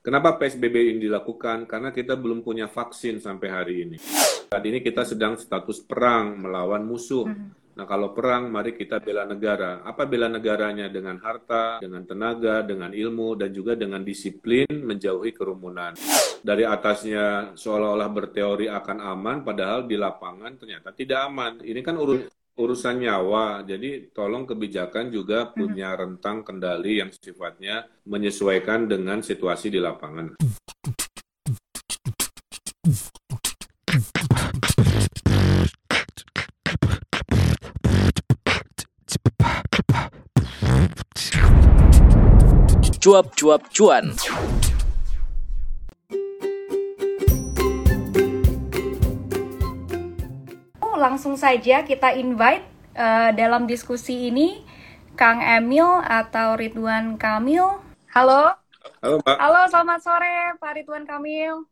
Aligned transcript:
Kenapa 0.00 0.40
PSBB 0.40 0.96
ini 0.96 0.98
dilakukan? 1.12 1.68
Karena 1.68 1.92
kita 1.92 2.16
belum 2.16 2.40
punya 2.40 2.72
vaksin 2.72 3.20
sampai 3.20 3.48
hari 3.52 3.74
ini. 3.84 4.00
Saat 4.48 4.64
ini 4.64 4.80
kita 4.80 5.04
sedang 5.04 5.36
status 5.36 5.84
perang 5.84 6.40
melawan 6.40 6.88
musuh. 6.88 7.28
Nah, 7.76 7.84
kalau 7.84 8.16
perang, 8.16 8.48
mari 8.48 8.72
kita 8.72 8.96
bela 8.96 9.28
negara. 9.28 9.84
Apa 9.84 10.08
bela 10.08 10.32
negaranya? 10.32 10.88
Dengan 10.88 11.20
harta, 11.20 11.84
dengan 11.84 12.08
tenaga, 12.08 12.64
dengan 12.64 12.96
ilmu, 12.96 13.36
dan 13.36 13.52
juga 13.52 13.76
dengan 13.76 14.00
disiplin 14.00 14.72
menjauhi 14.72 15.36
kerumunan. 15.36 15.92
Dari 16.40 16.64
atasnya 16.64 17.52
seolah-olah 17.52 18.08
berteori 18.08 18.72
akan 18.72 19.04
aman, 19.04 19.44
padahal 19.44 19.84
di 19.84 20.00
lapangan 20.00 20.56
ternyata 20.56 20.96
tidak 20.96 21.28
aman. 21.28 21.60
Ini 21.60 21.80
kan 21.84 22.00
urus 22.00 22.39
urusan 22.60 23.00
nyawa. 23.00 23.64
Jadi 23.64 24.12
tolong 24.12 24.44
kebijakan 24.44 25.08
juga 25.08 25.48
punya 25.48 25.96
rentang 25.96 26.44
kendali 26.44 27.00
yang 27.00 27.08
sifatnya 27.08 27.88
menyesuaikan 28.04 28.84
dengan 28.84 29.24
situasi 29.24 29.72
di 29.72 29.80
lapangan. 29.80 30.36
Cuap-cuap 43.00 43.64
cuan. 43.72 44.12
Langsung 51.10 51.34
saja 51.34 51.82
kita 51.82 52.14
invite 52.14 52.62
uh, 52.94 53.34
dalam 53.34 53.66
diskusi 53.66 54.30
ini 54.30 54.62
Kang 55.18 55.42
Emil 55.42 55.98
atau 56.06 56.54
Ridwan 56.54 57.18
Kamil. 57.18 57.82
Halo. 58.14 58.54
Halo, 59.02 59.18
Mbak. 59.18 59.36
Halo, 59.42 59.60
selamat 59.66 60.00
sore 60.06 60.54
Pak 60.62 60.72
Ridwan 60.78 61.02
Kamil. 61.02 61.66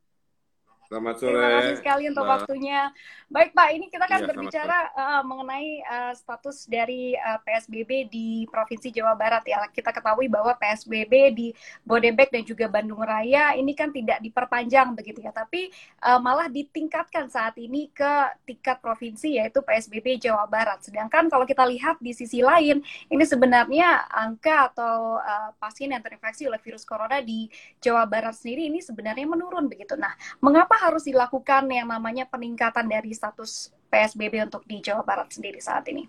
Selamat 0.89 1.21
sore. 1.21 1.37
Terima 1.37 1.53
kasih 1.61 1.77
sekali 1.85 2.05
untuk 2.09 2.25
Mbak. 2.25 2.33
waktunya. 2.33 2.81
Baik 3.29 3.53
Pak, 3.53 3.69
ini 3.77 3.87
kita 3.93 4.09
kan 4.09 4.25
Iya, 4.25 4.29
berbicara 4.33 4.79
uh, 4.97 5.21
mengenai 5.21 5.85
uh, 5.85 6.13
status 6.17 6.65
dari 6.65 7.13
uh, 7.13 7.37
PSBB 7.45 8.09
di 8.09 8.49
Provinsi 8.49 8.89
Jawa 8.89 9.13
Barat 9.13 9.45
ya. 9.45 9.69
Kita 9.69 9.93
ketahui 9.93 10.33
bahwa 10.33 10.57
PSBB 10.57 11.13
di 11.37 11.49
Bodebek 11.85 12.33
dan 12.33 12.41
juga 12.41 12.73
Bandung 12.73 13.05
Raya 13.05 13.53
ini 13.61 13.77
kan 13.77 13.93
tidak 13.93 14.17
diperpanjang 14.25 14.97
begitu 14.97 15.21
ya, 15.21 15.29
tapi 15.29 15.69
uh, 16.09 16.17
malah 16.25 16.49
ditingkatkan 16.49 17.29
saat 17.29 17.61
ini 17.61 17.93
ke 17.93 18.33
tingkat 18.49 18.81
provinsi 18.81 19.37
yaitu 19.37 19.61
PSBB 19.61 20.17
Jawa 20.25 20.49
Barat. 20.49 20.81
Sedangkan 20.81 21.29
kalau 21.29 21.45
kita 21.45 21.69
lihat 21.69 22.01
di 22.01 22.17
sisi 22.17 22.41
lain, 22.41 22.81
ini 23.13 23.25
sebenarnya 23.29 24.09
angka 24.09 24.73
atau 24.73 25.21
uh, 25.21 25.53
pasien 25.61 25.93
yang 25.93 26.01
terinfeksi 26.01 26.49
oleh 26.49 26.57
virus 26.65 26.89
corona 26.89 27.21
di 27.21 27.45
Jawa 27.77 28.09
Barat 28.09 28.33
sendiri 28.41 28.73
ini 28.73 28.81
sebenarnya 28.81 29.29
menurun 29.29 29.69
begitu. 29.69 29.93
Nah, 29.93 30.17
mengapa 30.41 30.78
harus 30.79 31.05
dilakukan 31.05 31.67
yang 31.69 31.91
namanya 31.91 32.25
peningkatan 32.31 32.87
dari 32.87 33.11
status 33.11 33.75
PSBB 33.91 34.47
untuk 34.47 34.63
di 34.65 34.79
Jawa 34.79 35.03
Barat 35.03 35.33
sendiri 35.35 35.59
saat 35.59 35.85
ini? 35.91 36.07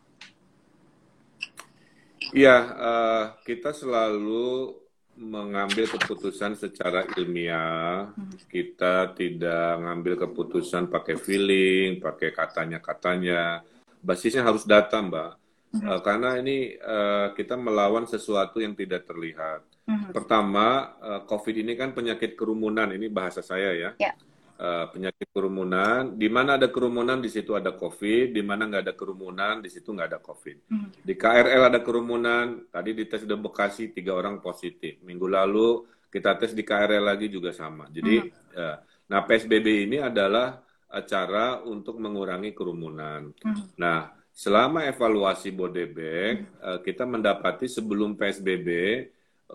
Iya, 2.30 2.58
eh, 2.78 3.26
kita 3.48 3.74
selalu 3.74 4.78
mengambil 5.20 5.90
keputusan 5.90 6.56
secara 6.56 7.04
ilmiah. 7.18 8.14
Kita 8.48 9.12
tidak 9.18 9.82
ngambil 9.84 10.16
keputusan 10.28 10.88
pakai 10.88 11.20
feeling, 11.20 12.00
pakai 12.00 12.32
katanya-katanya. 12.32 13.66
Basisnya 14.00 14.46
harus 14.46 14.64
data, 14.64 15.02
Mbak. 15.02 15.32
Eh, 15.70 16.00
karena 16.06 16.40
ini 16.40 16.78
eh, 16.78 17.28
kita 17.34 17.58
melawan 17.58 18.06
sesuatu 18.06 18.62
yang 18.62 18.78
tidak 18.78 19.10
terlihat. 19.10 19.66
Mhm. 19.90 20.14
Pertama, 20.14 20.94
COVID 21.26 21.66
ini 21.66 21.74
kan 21.74 21.98
penyakit 21.98 22.38
kerumunan. 22.38 22.94
Ini 22.94 23.10
bahasa 23.10 23.42
saya 23.42 23.74
ya. 23.74 23.92
Ya. 23.98 24.14
Eh, 24.60 24.86
penyakit 24.92 25.32
kerumunan. 25.32 26.20
Di 26.20 26.28
mana 26.28 26.60
ada 26.60 26.68
kerumunan, 26.68 27.24
di 27.24 27.32
situ 27.32 27.56
ada 27.56 27.72
COVID. 27.72 28.36
Di 28.36 28.44
mana 28.44 28.68
nggak 28.68 28.84
ada 28.84 28.92
kerumunan, 28.92 29.64
di 29.64 29.72
situ 29.72 29.96
nggak 29.96 30.12
ada 30.12 30.20
COVID. 30.20 30.58
Mhm. 30.68 30.88
Di 31.00 31.14
KRL 31.16 31.72
ada 31.72 31.80
kerumunan. 31.80 32.68
Tadi 32.68 32.92
di 32.92 33.08
tes 33.08 33.24
di 33.24 33.32
Bekasi 33.40 33.96
tiga 33.96 34.20
orang 34.20 34.44
positif. 34.44 35.00
Minggu 35.08 35.32
lalu 35.32 35.88
kita 36.12 36.36
tes 36.36 36.52
di 36.52 36.68
KRL 36.68 37.08
lagi 37.08 37.32
juga 37.32 37.56
sama. 37.56 37.88
Jadi, 37.88 38.20
ya. 38.52 38.84
nah 39.08 39.24
PSBB 39.24 39.88
ini 39.88 40.04
adalah 40.04 40.60
cara 41.08 41.64
untuk 41.64 41.96
mengurangi 41.96 42.52
kerumunan. 42.52 43.32
Mhm. 43.32 43.80
Nah, 43.80 44.12
selama 44.36 44.84
evaluasi 44.84 45.56
Bodebek, 45.56 46.36
eh, 46.44 46.80
kita 46.84 47.08
mendapati 47.08 47.72
sebelum 47.72 48.20
PSBB, 48.20 48.68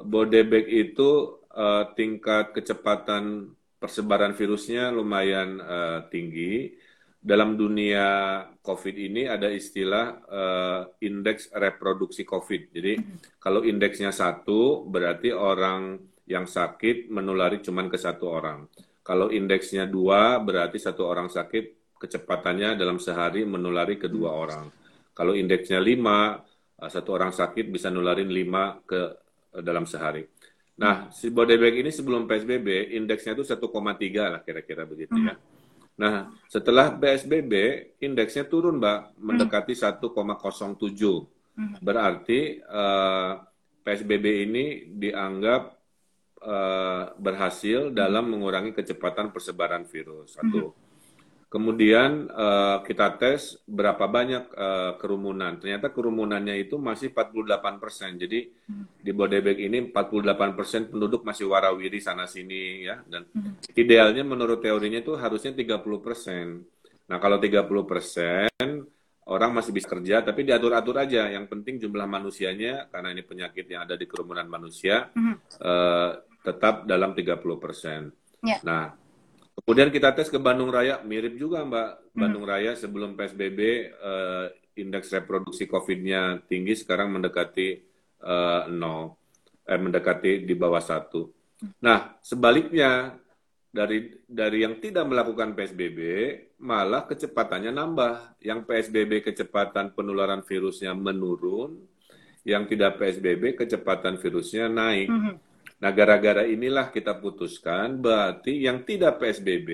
Bodebek 0.01 0.65
itu 0.65 1.45
tingkat 1.95 2.51
kecepatan 2.51 3.53
persebaran 3.85 4.33
virusnya 4.33 4.89
lumayan 4.89 5.61
eh, 5.61 6.01
tinggi. 6.09 6.73
Dalam 7.25 7.57
dunia 7.57 8.41
COVID 8.65 8.97
ini 8.97 9.29
ada 9.29 9.53
istilah 9.53 10.25
eh, 10.25 10.81
indeks 11.05 11.53
reproduksi 11.53 12.25
COVID. 12.25 12.73
Jadi 12.73 12.93
kalau 13.37 13.61
indeksnya 13.61 14.09
satu, 14.09 14.89
berarti 14.89 15.37
orang 15.37 16.01
yang 16.25 16.49
sakit 16.49 17.13
menulari 17.13 17.61
cuma 17.61 17.85
ke 17.85 18.01
satu 18.01 18.25
orang. 18.25 18.65
Kalau 19.05 19.29
indeksnya 19.29 19.85
dua, 19.85 20.41
berarti 20.41 20.81
satu 20.81 21.05
orang 21.05 21.29
sakit 21.29 21.97
kecepatannya 22.01 22.81
dalam 22.81 22.97
sehari 22.97 23.45
menulari 23.45 24.01
ke 24.01 24.09
dua 24.09 24.33
orang. 24.33 24.73
Kalau 25.13 25.37
indeksnya 25.37 25.77
lima, 25.77 26.41
eh, 26.81 26.89
satu 26.89 27.13
orang 27.13 27.37
sakit 27.37 27.69
bisa 27.69 27.93
nularin 27.93 28.33
lima 28.33 28.81
ke 28.81 29.21
dalam 29.61 29.85
sehari. 29.85 30.25
Nah, 30.75 31.07
si 31.15 31.31
Bodebek 31.31 31.79
ini 31.79 31.91
sebelum 31.95 32.27
PSBB, 32.27 32.99
indeksnya 32.99 33.39
itu 33.39 33.47
1,3 33.47 33.63
lah 34.33 34.41
kira-kira 34.43 34.83
begitu 34.83 35.15
ya. 35.23 35.39
Nah, 35.95 36.35
setelah 36.51 36.91
PSBB, 36.99 37.53
indeksnya 38.03 38.43
turun, 38.51 38.83
Mbak, 38.83 39.15
mendekati 39.23 39.79
1,07. 39.79 40.03
Berarti 41.79 42.59
eh, 42.59 43.33
PSBB 43.87 44.27
ini 44.51 44.65
dianggap 44.91 45.63
eh, 46.43 47.05
berhasil 47.15 47.95
dalam 47.95 48.35
mengurangi 48.35 48.75
kecepatan 48.75 49.31
persebaran 49.31 49.87
virus. 49.87 50.35
Satu. 50.35 50.75
Kemudian 51.55 52.27
eh, 52.35 52.79
kita 52.83 53.15
tes 53.15 53.63
berapa 53.63 54.11
banyak 54.11 54.51
eh, 54.51 54.93
kerumunan. 54.99 55.55
Ternyata 55.63 55.95
kerumunannya 55.95 56.59
itu 56.59 56.83
masih 56.83 57.15
48%. 57.15 58.19
Jadi 58.19 58.51
di 58.99 59.13
Bodebek 59.15 59.63
ini 59.63 59.87
48% 59.87 60.91
penduduk 60.91 61.23
masih 61.23 61.47
warawiri 61.47 62.03
sana 62.03 62.27
sini 62.27 62.83
ya 62.83 63.07
dan 63.07 63.31
idealnya 63.71 64.27
menurut 64.27 64.59
teorinya 64.67 64.99
itu 64.99 65.15
harusnya 65.15 65.55
30%. 65.55 65.79
Nah, 67.07 67.23
kalau 67.23 67.39
30% 67.39 67.71
orang 69.31 69.51
masih 69.55 69.71
bisa 69.71 69.87
kerja 69.87 70.27
tapi 70.27 70.43
diatur-atur 70.43 71.07
aja. 71.07 71.31
Yang 71.31 71.55
penting 71.55 71.79
jumlah 71.87 72.11
manusianya 72.11 72.91
karena 72.91 73.15
ini 73.15 73.23
penyakit 73.23 73.71
yang 73.71 73.87
ada 73.87 73.95
di 73.95 74.11
kerumunan 74.11 74.51
manusia 74.51 75.07
eh, 75.63 76.11
tetap 76.43 76.83
dalam 76.83 77.15
30%. 77.15 78.43
Ya. 78.43 78.59
Nah, 78.67 79.04
kemudian 79.63 79.95
kita 79.95 80.11
tes 80.15 80.27
ke 80.27 80.39
Bandung 80.43 80.75
Raya, 80.75 80.99
mirip 81.07 81.39
juga 81.39 81.63
Mbak. 81.63 82.15
Bandung 82.15 82.45
Raya 82.47 82.75
sebelum 82.75 83.15
PSBB 83.15 83.61
eh, 83.95 84.47
indeks 84.79 85.15
reproduksi 85.15 85.71
COVID-nya 85.71 86.43
tinggi, 86.51 86.75
sekarang 86.75 87.15
mendekati 87.15 87.69
eh, 88.19 88.63
nol, 88.75 89.15
eh, 89.63 89.79
mendekati 89.79 90.43
di 90.43 90.55
bawah 90.59 90.83
satu. 90.83 91.31
Nah, 91.81 92.19
sebaliknya 92.21 93.15
dari 93.75 94.23
dari 94.27 94.63
yang 94.63 94.79
tidak 94.79 95.07
melakukan 95.11 95.59
PSBB 95.59 95.99
malah 96.63 97.07
kecepatannya 97.11 97.73
nambah. 97.75 98.39
Yang 98.43 98.61
PSBB 98.71 99.27
kecepatan 99.33 99.91
penularan 99.95 100.47
virusnya 100.47 100.95
menurun, 100.95 101.83
yang 102.47 102.69
tidak 102.69 103.01
PSBB 103.01 103.59
kecepatan 103.59 104.21
virusnya 104.21 104.69
naik. 104.69 105.09
Mhm. 105.11 105.35
Nah, 105.83 105.91
gara-gara 105.91 106.47
inilah 106.47 106.89
kita 106.89 107.19
putuskan 107.19 107.99
berarti 108.01 108.63
yang 108.65 108.87
tidak 108.87 109.21
PSBB 109.21 109.71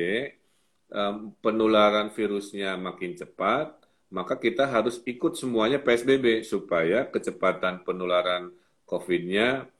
penularan 1.38 2.10
virusnya 2.10 2.74
makin 2.74 3.14
cepat, 3.14 3.78
maka 4.10 4.34
kita 4.34 4.66
harus 4.66 4.98
ikut 5.06 5.38
semuanya 5.38 5.78
PSBB 5.78 6.42
supaya 6.42 7.06
kecepatan 7.06 7.86
penularan 7.86 8.50
COVID-nya 8.90 9.70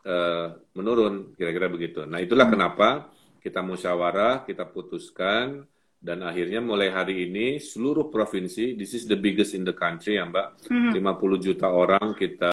eh, 0.00 0.48
menurun, 0.78 1.34
kira-kira 1.36 1.68
begitu. 1.68 2.06
Nah, 2.06 2.22
itulah 2.22 2.48
kenapa 2.48 3.10
kita 3.42 3.60
musyawarah, 3.60 4.46
kita 4.48 4.64
putuskan, 4.64 5.66
dan 6.00 6.24
akhirnya 6.24 6.64
mulai 6.64 6.88
hari 6.88 7.28
ini 7.28 7.60
seluruh 7.60 8.08
provinsi, 8.08 8.72
this 8.72 8.96
is 8.96 9.04
the 9.04 9.18
biggest 9.18 9.52
in 9.52 9.68
the 9.68 9.76
country 9.76 10.16
ya 10.16 10.24
Mbak, 10.24 10.72
Mhm. 10.72 10.90
50 10.96 11.36
juta 11.36 11.68
orang 11.68 12.16
kita 12.16 12.48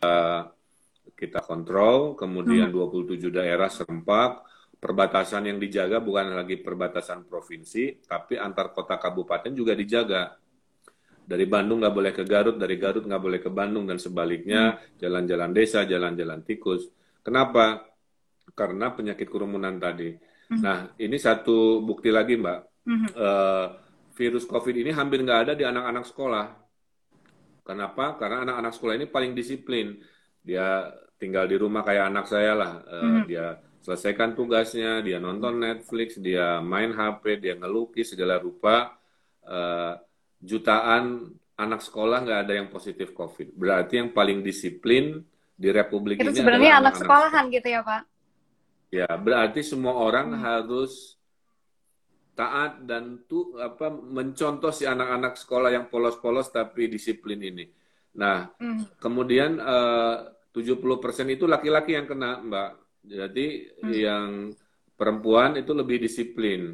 kita 1.13 1.45
kontrol, 1.45 2.17
kemudian 2.17 2.73
27 2.73 3.31
daerah 3.31 3.69
serempak, 3.71 4.43
perbatasan 4.77 5.49
yang 5.49 5.57
dijaga 5.61 6.01
bukan 6.03 6.33
lagi 6.33 6.59
perbatasan 6.59 7.29
provinsi, 7.29 8.03
tapi 8.03 8.35
antar 8.35 8.73
kota 8.73 8.97
kabupaten 8.97 9.53
juga 9.53 9.77
dijaga. 9.77 10.35
Dari 11.27 11.43
Bandung 11.43 11.83
nggak 11.83 11.95
boleh 11.95 12.11
ke 12.15 12.23
Garut, 12.23 12.55
dari 12.55 12.79
Garut 12.79 13.03
nggak 13.03 13.23
boleh 13.23 13.39
ke 13.43 13.51
Bandung, 13.51 13.83
dan 13.83 13.99
sebaliknya 13.99 14.79
jalan-jalan 14.97 15.51
desa, 15.51 15.83
jalan-jalan 15.83 16.39
tikus. 16.43 16.87
Kenapa? 17.19 17.87
karena 18.55 18.93
penyakit 18.93 19.27
kerumunan 19.27 19.75
tadi. 19.81 20.15
Mhm. 20.47 20.61
Nah, 20.63 20.79
ini 21.01 21.17
satu 21.19 21.83
bukti 21.83 22.13
lagi, 22.13 22.39
Mbak. 22.39 22.59
Eh, 23.11 23.65
virus 24.15 24.47
COVID 24.47 24.75
ini 24.79 24.95
hampir 24.95 25.19
nggak 25.19 25.41
ada 25.49 25.53
di 25.57 25.67
anak-anak 25.67 26.05
sekolah. 26.07 26.45
Kenapa? 27.67 28.15
Karena 28.15 28.47
anak-anak 28.47 28.71
sekolah 28.73 28.93
ini 28.95 29.05
paling 29.11 29.35
disiplin. 29.35 29.99
Dia 30.47 30.95
tinggal 31.19 31.43
di 31.51 31.59
rumah 31.59 31.83
kayak 31.83 32.07
anak 32.07 32.25
saya 32.31 32.55
lah. 32.55 32.71
Eh, 32.87 33.03
Mhm. 33.03 33.23
Dia 33.27 33.45
selesaikan 33.83 34.31
tugasnya, 34.31 35.03
dia 35.03 35.19
nonton 35.19 35.59
Netflix, 35.59 36.15
dia 36.15 36.63
main 36.63 36.95
HP, 36.95 37.35
dia 37.43 37.59
ngelukis 37.59 38.15
segala 38.15 38.39
rupa. 38.39 38.95
Eh, 39.43 39.93
jutaan 40.39 41.27
anak 41.57 41.81
sekolah 41.83 42.23
nggak 42.23 42.41
ada 42.47 42.53
yang 42.53 42.69
positif 42.69 43.11
COVID. 43.11 43.51
Berarti 43.57 43.99
yang 43.99 44.13
paling 44.13 44.39
disiplin 44.39 45.19
di 45.57 45.69
Republik 45.73 46.21
Itu 46.21 46.29
ini 46.29 46.37
sebenarnya 46.37 46.77
anak 46.77 46.95
anak-anak 46.95 47.01
sekolahan 47.01 47.45
gitu 47.49 47.67
ya, 47.73 47.81
Pak? 47.81 48.01
Ya, 48.87 49.09
berarti 49.19 49.61
semua 49.65 49.99
orang 49.99 50.31
Hmm. 50.31 50.39
harus 50.39 51.17
taat 52.37 52.85
dan 52.85 53.25
tuh 53.25 53.57
apa 53.57 53.89
mencontoh 53.89 54.69
si 54.69 54.85
anak-anak 54.85 55.33
sekolah 55.41 55.73
yang 55.73 55.89
polos-polos 55.89 56.53
tapi 56.53 56.85
disiplin 56.85 57.41
ini. 57.41 57.65
Nah, 58.13 58.53
Hmm. 58.61 58.85
kemudian 59.01 59.57
eh, 59.57 60.15
70% 60.57 61.29
itu 61.29 61.45
laki-laki 61.45 61.93
yang 61.93 62.09
kena, 62.09 62.41
Mbak. 62.41 62.71
Jadi 63.05 63.47
Hmm. 63.85 63.93
yang 63.93 64.29
perempuan 64.97 65.61
itu 65.61 65.71
lebih 65.77 66.01
disiplin. 66.01 66.73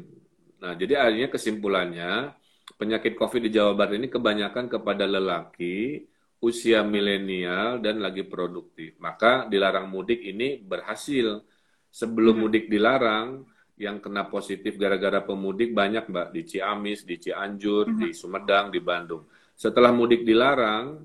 Nah, 0.64 0.72
jadi 0.72 0.96
akhirnya 1.04 1.28
kesimpulannya 1.28 2.32
penyakit 2.80 3.20
COVID 3.20 3.44
di 3.44 3.50
Jawa 3.52 3.76
Barat 3.76 4.00
ini 4.00 4.08
kebanyakan 4.08 4.72
kepada 4.72 5.04
lelaki 5.04 6.08
usia 6.40 6.80
milenial 6.80 7.84
dan 7.84 8.00
lagi 8.00 8.24
produktif. 8.24 8.96
Maka 8.96 9.44
dilarang 9.46 9.92
mudik 9.92 10.24
ini 10.24 10.60
berhasil. 10.64 11.44
Sebelum 11.92 12.40
Hmm. 12.40 12.42
mudik 12.48 12.66
dilarang, 12.72 13.46
yang 13.74 13.98
kena 13.98 14.30
positif 14.30 14.78
gara-gara 14.78 15.18
pemudik 15.22 15.74
banyak, 15.74 16.06
Mbak, 16.06 16.28
di 16.30 16.42
Ciamis, 16.46 17.02
di 17.02 17.18
Cianjur, 17.18 17.90
Mhm. 17.90 17.98
di 17.98 18.08
Sumedang, 18.14 18.70
di 18.70 18.78
Bandung. 18.78 19.26
Setelah 19.54 19.90
mudik 19.90 20.22
dilarang, 20.22 21.02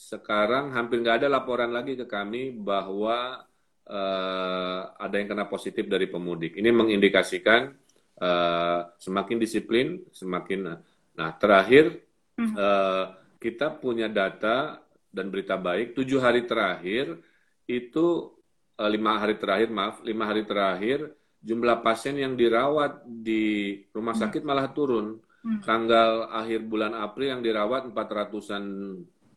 sekarang 0.00 0.72
hampir 0.72 1.04
nggak 1.04 1.24
ada 1.24 1.28
laporan 1.28 1.68
lagi 1.68 1.92
ke 1.92 2.08
kami 2.08 2.56
bahwa 2.56 3.44
eh, 3.84 4.80
ada 4.96 5.14
yang 5.20 5.28
kena 5.28 5.44
positif 5.44 5.84
dari 5.84 6.08
pemudik. 6.08 6.56
Ini 6.56 6.72
mengindikasikan 6.72 7.68
eh, 8.16 8.80
semakin 8.96 9.36
disiplin, 9.36 10.00
semakin. 10.08 10.80
Nah, 11.20 11.30
terakhir 11.36 12.00
eh, 12.40 13.04
kita 13.36 13.76
punya 13.76 14.08
data 14.08 14.80
dan 15.12 15.28
berita 15.28 15.60
baik. 15.60 15.92
Tujuh 15.92 16.16
hari 16.22 16.48
terakhir 16.48 17.20
itu 17.68 18.32
eh, 18.80 18.88
lima 18.88 19.20
hari 19.20 19.36
terakhir, 19.36 19.68
maaf, 19.68 20.00
lima 20.00 20.24
hari 20.24 20.48
terakhir 20.48 21.12
jumlah 21.40 21.80
pasien 21.80 22.20
yang 22.20 22.36
dirawat 22.36 23.00
di 23.04 23.72
rumah 23.96 24.12
Hmm. 24.16 24.22
sakit 24.28 24.42
malah 24.44 24.72
turun. 24.72 25.20
Hmm. 25.40 25.60
Tanggal 25.64 26.28
akhir 26.28 26.68
bulan 26.68 26.92
April 26.92 27.32
yang 27.32 27.42
dirawat 27.44 27.88
400-an 27.88 28.64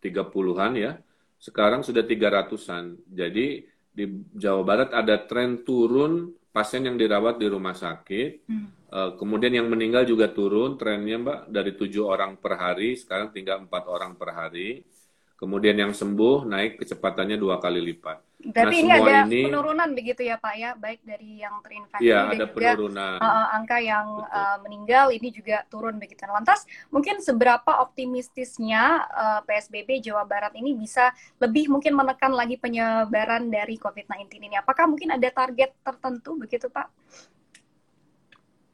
30-an 0.04 0.74
ya. 0.76 0.92
Sekarang 1.40 1.80
sudah 1.80 2.04
300-an. 2.04 3.00
Jadi 3.08 3.64
di 3.94 4.06
Jawa 4.36 4.62
Barat 4.68 4.90
ada 4.92 5.16
tren 5.24 5.64
turun 5.64 6.36
pasien 6.52 6.84
yang 6.84 7.00
dirawat 7.00 7.40
di 7.40 7.48
rumah 7.48 7.74
sakit. 7.74 8.30
Hmm. 8.46 8.68
Eh, 8.94 9.12
kemudian 9.18 9.58
yang 9.58 9.68
meninggal 9.72 10.06
juga 10.06 10.30
turun 10.30 10.78
trennya 10.78 11.18
Mbak 11.18 11.40
dari 11.50 11.72
tujuh 11.74 12.06
orang 12.06 12.38
per 12.38 12.62
hari 12.62 12.94
sekarang 12.94 13.34
tinggal 13.34 13.66
empat 13.66 13.90
orang 13.90 14.14
per 14.14 14.38
hari. 14.38 14.86
Kemudian 15.34 15.76
yang 15.76 15.92
sembuh 15.92 16.46
naik 16.46 16.80
kecepatannya 16.86 17.42
dua 17.42 17.58
kali 17.58 17.82
lipat. 17.82 18.33
Berarti 18.54 18.78
Nah, 18.78 18.84
ini 18.86 18.92
ada 18.94 19.16
ini- 19.26 19.46
penurunan 19.50 19.90
begitu 19.98 20.22
ya, 20.22 20.38
Pak 20.38 20.54
ya, 20.54 20.70
baik 20.78 21.02
dari 21.02 21.42
yang 21.42 21.58
terinfeksi 21.66 22.06
Iya 22.06 22.20
dan 22.22 22.30
ada 22.30 22.46
juga 22.46 22.54
penurunan. 22.54 23.18
uh, 23.18 23.48
angka 23.58 23.78
yang 23.82 24.08
Betul. 24.22 24.38
uh, 24.38 24.58
meninggal 24.62 25.06
ini 25.10 25.28
juga 25.34 25.58
turun 25.68 25.96
begitu. 25.98 26.22
Lantas 26.30 26.62
mungkin 26.94 27.18
seberapa 27.18 27.82
optimistisnya 27.82 28.84
uh, 29.10 29.40
PSBB 29.44 30.06
Jawa 30.06 30.22
Barat 30.24 30.54
ini 30.54 30.78
bisa 30.78 31.10
lebih 31.42 31.66
mungkin 31.68 31.98
menekan 31.98 32.30
lagi 32.30 32.56
penyebaran 32.56 33.50
dari 33.50 33.76
COVID-19 33.76 34.30
ini? 34.38 34.56
Apakah 34.56 34.86
mungkin 34.86 35.10
ada 35.10 35.28
target 35.34 35.74
tertentu 35.82 36.38
begitu, 36.38 36.70
Pak? 36.70 36.94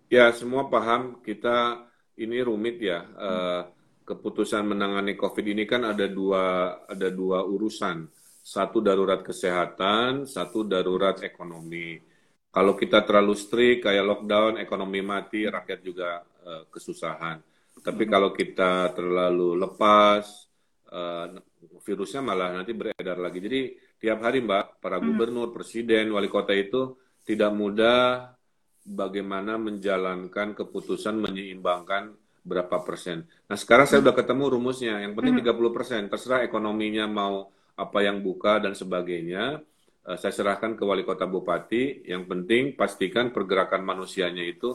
Ya, 0.10 0.34
semua 0.34 0.66
paham 0.66 1.22
kita 1.22 1.86
ini 2.18 2.42
rumit 2.42 2.82
ya. 2.82 3.06
Eh, 3.06 3.62
keputusan 4.04 4.66
menangani 4.66 5.14
COVID 5.14 5.46
ini 5.46 5.70
kan 5.70 5.86
ada 5.86 6.10
dua 6.10 6.76
ada 6.90 7.08
dua 7.14 7.46
urusan. 7.46 8.10
Satu 8.50 8.82
darurat 8.82 9.22
kesehatan, 9.22 10.26
satu 10.26 10.66
darurat 10.66 11.22
ekonomi. 11.22 12.02
Kalau 12.50 12.74
kita 12.74 13.06
terlalu 13.06 13.38
strict 13.38 13.86
kayak 13.86 14.02
lockdown, 14.02 14.58
ekonomi 14.58 15.06
mati, 15.06 15.46
rakyat 15.46 15.80
juga 15.86 16.26
eh, 16.40 16.66
kesusahan. 16.74 17.38
Tapi 17.78 18.04
Mhm. 18.08 18.12
kalau 18.16 18.34
kita 18.34 18.90
terlalu 18.98 19.54
lepas, 19.54 20.50
eh, 20.90 21.38
virusnya 21.86 22.26
malah 22.26 22.58
nanti 22.58 22.74
beredar 22.74 23.22
lagi. 23.22 23.38
Jadi 23.38 23.60
tiap 24.02 24.26
hari 24.26 24.42
Mbak, 24.42 24.82
para 24.82 24.98
Mhm. 24.98 25.06
gubernur, 25.06 25.48
presiden, 25.54 26.10
wali 26.10 26.26
kota 26.26 26.56
itu 26.58 26.98
tidak 27.28 27.54
mudah 27.54 28.34
bagaimana 28.82 29.62
menjalankan 29.62 30.58
keputusan 30.58 31.22
menyeimbangkan 31.22 32.18
berapa 32.42 32.82
persen. 32.82 33.30
Nah 33.46 33.58
sekarang 33.60 33.86
saya 33.86 34.02
udah 34.02 34.16
ketemu 34.18 34.58
rumusnya, 34.58 35.06
yang 35.06 35.14
penting 35.14 35.38
Mhm. 35.38 35.42
30 35.46 35.70
persen, 35.70 36.10
terserah 36.10 36.42
ekonominya 36.42 37.06
mau 37.06 37.52
apa 37.84 38.00
yang 38.08 38.18
buka 38.28 38.60
dan 38.64 38.74
sebagainya. 38.82 39.64
Eh, 40.08 40.18
Saya 40.22 40.34
serahkan 40.38 40.72
ke 40.80 40.84
wali 40.90 41.04
kota 41.10 41.26
bupati, 41.30 42.04
yang 42.12 42.24
penting 42.32 42.64
pastikan 42.80 43.32
pergerakan 43.36 43.82
manusianya 43.92 44.44
itu 44.54 44.70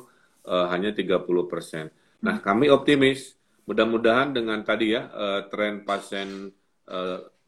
eh, 0.49 0.67
hanya 0.73 0.91
30 0.99 1.45
persen. 1.53 1.91
Nah 2.27 2.37
kami 2.47 2.67
optimis, 2.73 3.37
mudah-mudahan 3.69 4.33
dengan 4.37 4.61
tadi 4.69 4.87
ya 4.97 5.03
eh, 5.13 5.41
tren 5.53 5.75
pasien 5.89 6.29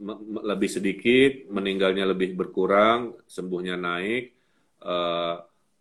me- 0.01 0.45
lebih 0.45 0.71
sedikit, 0.71 1.33
meninggalnya 1.53 2.05
lebih 2.13 2.37
berkurang, 2.37 3.17
sembuhnya 3.27 3.77
naik, 3.81 4.25
eh, 4.85 5.35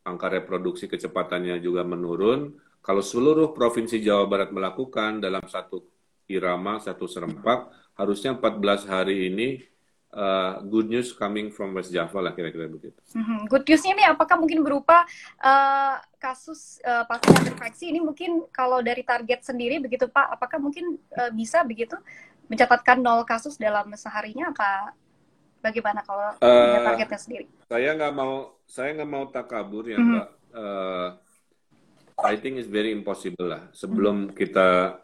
angka 0.05 0.27
reproduksi 0.31 0.85
kecepatannya 0.91 1.57
juga 1.59 1.81
menurun. 1.83 2.55
Kalau 2.85 3.01
seluruh 3.01 3.51
provinsi 3.57 3.97
Jawa 3.99 4.25
Barat 4.29 4.49
melakukan 4.53 5.17
dalam 5.17 5.41
satu 5.49 5.81
irama, 6.29 6.77
satu 6.77 7.05
serempak, 7.09 7.84
harusnya 7.95 8.35
14 8.35 8.85
hari 8.85 9.31
ini 9.31 9.47
uh, 10.11 10.59
good 10.63 10.87
news 10.87 11.11
coming 11.11 11.51
from 11.51 11.71
West 11.71 11.91
Java 11.91 12.19
lah 12.19 12.31
kira-kira 12.31 12.67
begitu. 12.67 12.95
Mhm. 13.15 13.47
Good 13.47 13.63
news-nya 13.67 13.91
ini 13.95 14.03
apakah 14.03 14.35
mungkin 14.35 14.63
berupa 14.63 15.03
uh, 15.39 15.95
kasus 16.19 16.79
uh, 16.83 17.03
pasien 17.07 17.31
terinfeksi 17.35 17.91
ini 17.91 17.99
mungkin 17.99 18.43
kalau 18.51 18.79
dari 18.79 19.03
target 19.03 19.43
sendiri 19.43 19.79
begitu 19.79 20.07
Pak, 20.07 20.35
apakah 20.35 20.59
mungkin 20.59 20.99
uh, 21.15 21.31
bisa 21.31 21.63
begitu 21.63 21.95
mencatatkan 22.45 23.01
nol 23.01 23.25
kasus 23.25 23.57
dalam 23.57 23.89
seharinya 23.97 24.53
apa 24.53 24.93
bagaimana 25.65 26.05
kalau 26.05 26.29
Eh, 26.37 26.77
targetnya 26.85 27.17
sendiri? 27.17 27.45
Saya 27.65 27.97
nggak 27.97 28.13
mau 28.13 28.53
saya 28.69 28.93
nggak 28.93 29.09
mau 29.09 29.25
takabur 29.31 29.89
ya 29.89 29.97
Mhm. 29.97 30.07
Mbak. 30.13 30.27
Uh, 30.55 31.09
I 32.15 32.39
think 32.39 32.55
it's 32.55 32.71
very 32.71 32.95
impossible 32.95 33.51
lah. 33.51 33.67
Sebelum 33.75 34.31
kita 34.31 34.99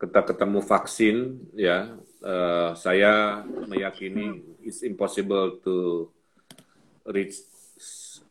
kita 0.00 0.24
ketemu 0.24 0.64
vaksin 0.64 1.16
ya, 1.52 1.92
uh, 2.24 2.72
saya 2.72 3.44
meyakini 3.68 4.56
it's 4.64 4.80
impossible 4.80 5.60
to 5.60 6.08
reach 7.04 7.44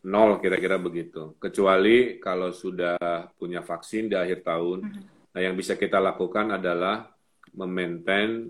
nol 0.02 0.42
kira-kira 0.42 0.82
begitu. 0.82 1.38
Kecuali 1.38 2.18
kalau 2.18 2.50
sudah 2.50 2.98
punya 3.38 3.62
vaksin 3.62 4.10
di 4.10 4.18
akhir 4.18 4.42
tahun. 4.42 4.80
Mhm. 4.82 5.02
Nah, 5.30 5.42
yang 5.46 5.54
bisa 5.54 5.78
kita 5.78 6.02
lakukan 6.02 6.58
adalah 6.58 7.06
memaintain 7.54 8.50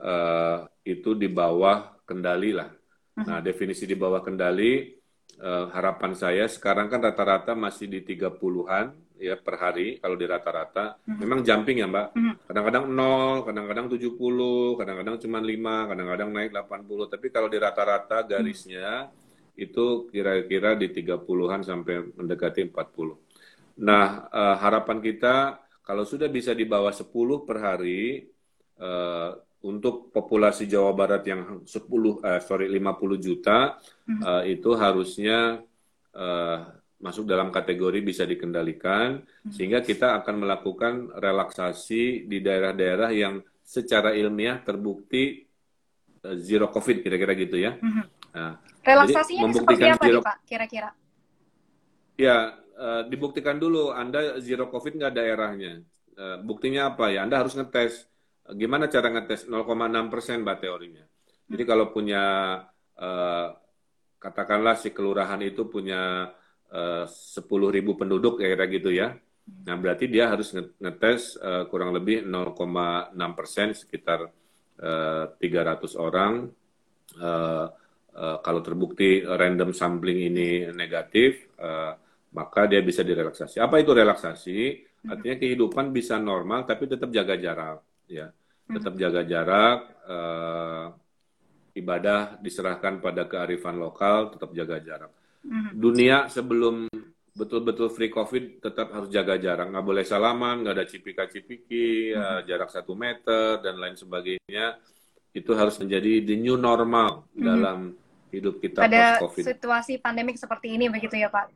uh, 0.00 0.64
itu 0.88 1.12
di 1.12 1.28
bawah 1.28 2.00
kendali 2.08 2.56
lah. 2.56 2.72
Nah, 3.14 3.38
definisi 3.38 3.86
di 3.86 3.94
bawah 3.94 4.18
kendali 4.18 4.90
eh, 5.38 5.66
harapan 5.70 6.18
saya 6.18 6.50
sekarang 6.50 6.90
kan 6.90 6.98
rata-rata 6.98 7.54
masih 7.54 7.86
di 7.86 8.02
30-an 8.02 8.90
ya 9.18 9.38
per 9.38 9.56
hari 9.62 10.02
kalau 10.02 10.18
di 10.18 10.26
rata-rata. 10.26 10.98
Mhm. 11.06 11.18
Memang 11.22 11.40
jumping 11.46 11.76
ya, 11.80 11.86
Mbak. 11.86 12.06
Mhm. 12.18 12.32
Kadang-kadang 12.50 12.84
0, 12.90 13.46
kadang-kadang 13.46 13.86
70, 13.88 14.74
kadang-kadang 14.74 15.16
cuma 15.22 15.38
5, 15.38 15.86
kadang-kadang 15.86 16.28
naik 16.34 16.50
80. 16.50 17.06
Tapi 17.06 17.26
kalau 17.30 17.46
di 17.46 17.58
rata-rata 17.58 18.26
garisnya 18.26 19.08
itu 19.54 20.10
kira-kira 20.10 20.74
di 20.74 20.90
30-an 20.90 21.62
sampai 21.62 22.10
mendekati 22.18 22.66
40. 22.66 23.14
Nah, 23.86 24.26
eh, 24.30 24.56
harapan 24.58 24.98
kita 24.98 25.58
kalau 25.84 26.02
sudah 26.02 26.26
bisa 26.26 26.50
di 26.54 26.66
bawah 26.66 26.90
10 26.90 27.46
per 27.46 27.62
hari 27.62 28.26
eh, 28.74 29.30
untuk 29.64 30.10
populasi 30.10 30.66
Jawa 30.66 30.90
Barat 30.92 31.22
yang 31.30 31.62
10 31.62 32.18
eh, 32.26 32.42
sorry 32.42 32.66
50 32.66 33.14
juta 33.16 33.78
Mhm. 34.10 34.22
eh, 34.26 34.42
itu 34.58 34.74
harusnya 34.74 35.62
eh, 36.14 36.58
masuk 37.04 37.28
dalam 37.28 37.52
kategori 37.52 38.00
bisa 38.00 38.24
dikendalikan 38.24 39.20
sehingga 39.52 39.84
kita 39.84 40.16
akan 40.24 40.48
melakukan 40.48 41.12
relaksasi 41.12 42.24
di 42.24 42.40
daerah-daerah 42.40 43.12
yang 43.12 43.44
secara 43.60 44.16
ilmiah 44.16 44.64
terbukti 44.64 45.44
eh, 46.24 46.36
zero 46.40 46.72
covid 46.72 47.04
kira-kira 47.04 47.36
gitu 47.36 47.60
ya. 47.60 47.76
Mhm. 47.76 48.04
Nah, 48.34 48.56
Relaksasinya 48.84 49.42
ini 49.48 49.54
seperti 49.56 49.84
apa 49.88 50.04
zero, 50.04 50.20
nih 50.20 50.24
Pak, 50.26 50.36
kira-kira? 50.44 50.90
Ya, 52.20 52.36
uh, 52.76 53.02
dibuktikan 53.08 53.56
dulu 53.56 53.90
Anda 53.94 54.38
zero 54.44 54.68
COVID 54.68 55.00
nggak 55.00 55.14
daerahnya. 55.14 55.82
Uh, 56.14 56.36
buktinya 56.44 56.92
apa 56.92 57.10
ya? 57.10 57.24
Anda 57.24 57.40
harus 57.40 57.56
ngetes. 57.56 58.06
Gimana 58.44 58.92
cara 58.92 59.08
ngetes? 59.08 59.48
0,6 59.48 60.12
persen 60.12 60.44
Mbak 60.44 60.58
teorinya. 60.60 61.04
Jadi 61.48 61.62
hmm. 61.64 61.70
kalau 61.70 61.86
punya, 61.90 62.24
uh, 63.00 63.48
katakanlah 64.20 64.76
si 64.76 64.92
kelurahan 64.92 65.40
itu 65.40 65.64
punya 65.64 66.28
sepuluh 67.06 67.70
ribu 67.70 67.94
penduduk 67.94 68.42
kira-kira 68.42 68.66
gitu 68.66 68.90
ya. 68.90 69.14
Nah, 69.44 69.76
berarti 69.76 70.08
dia 70.08 70.32
harus 70.32 70.56
ngetes 70.56 71.36
uh, 71.36 71.68
kurang 71.68 71.92
lebih 71.92 72.24
0,6 72.24 73.12
persen, 73.36 73.76
sekitar 73.76 74.32
uh, 74.80 75.24
300 75.36 76.00
orang. 76.00 76.48
Uh, 77.20 77.68
uh, 78.16 78.38
kalau 78.40 78.60
terbukti 78.64 79.20
random 79.20 79.76
sampling 79.76 80.32
ini 80.32 80.72
negatif, 80.72 81.52
uh, 81.60 81.92
maka 82.32 82.64
dia 82.64 82.80
bisa 82.80 83.04
direlaksasi. 83.04 83.60
Apa 83.60 83.84
itu 83.84 83.92
relaksasi? 83.92 84.58
Hmm. 85.04 85.12
Artinya 85.12 85.36
kehidupan 85.36 85.92
bisa 85.92 86.16
normal, 86.16 86.64
tapi 86.64 86.88
tetap 86.88 87.12
jaga 87.12 87.36
jarak, 87.36 87.84
ya, 88.08 88.32
tetap 88.64 88.96
hmm. 88.96 89.02
jaga 89.04 89.22
jarak. 89.28 89.78
Uh, 90.08 90.86
ibadah 91.74 92.38
diserahkan 92.40 93.02
pada 93.02 93.28
kearifan 93.28 93.76
lokal, 93.76 94.32
tetap 94.32 94.56
jaga 94.56 94.80
jarak. 94.80 95.12
Hmm. 95.44 95.76
Dunia 95.76 96.26
sebelum 96.32 96.88
betul-betul 97.34 97.90
free 97.90 98.14
covid 98.14 98.62
tetap 98.62 98.94
harus 98.94 99.10
jaga 99.10 99.34
jarak 99.34 99.66
nggak 99.66 99.82
boleh 99.82 100.06
salaman 100.06 100.62
nggak 100.62 100.74
ada 100.78 100.86
cipika-cipiki 100.86 102.14
ya, 102.14 102.38
hmm. 102.38 102.46
jarak 102.46 102.70
satu 102.70 102.94
meter 102.94 103.58
dan 103.58 103.74
lain 103.74 103.98
sebagainya 103.98 104.78
itu 105.34 105.50
harus 105.50 105.74
menjadi 105.82 106.22
the 106.22 106.38
new 106.38 106.54
normal 106.54 107.26
hmm. 107.34 107.42
dalam 107.42 107.78
hidup 108.30 108.62
kita 108.62 108.86
pada 108.86 109.18
post 109.18 109.34
covid 109.34 109.44
situasi 109.50 109.98
pandemik 109.98 110.38
seperti 110.38 110.78
ini 110.78 110.86
begitu 110.86 111.18
ya 111.18 111.26
pak 111.26 111.50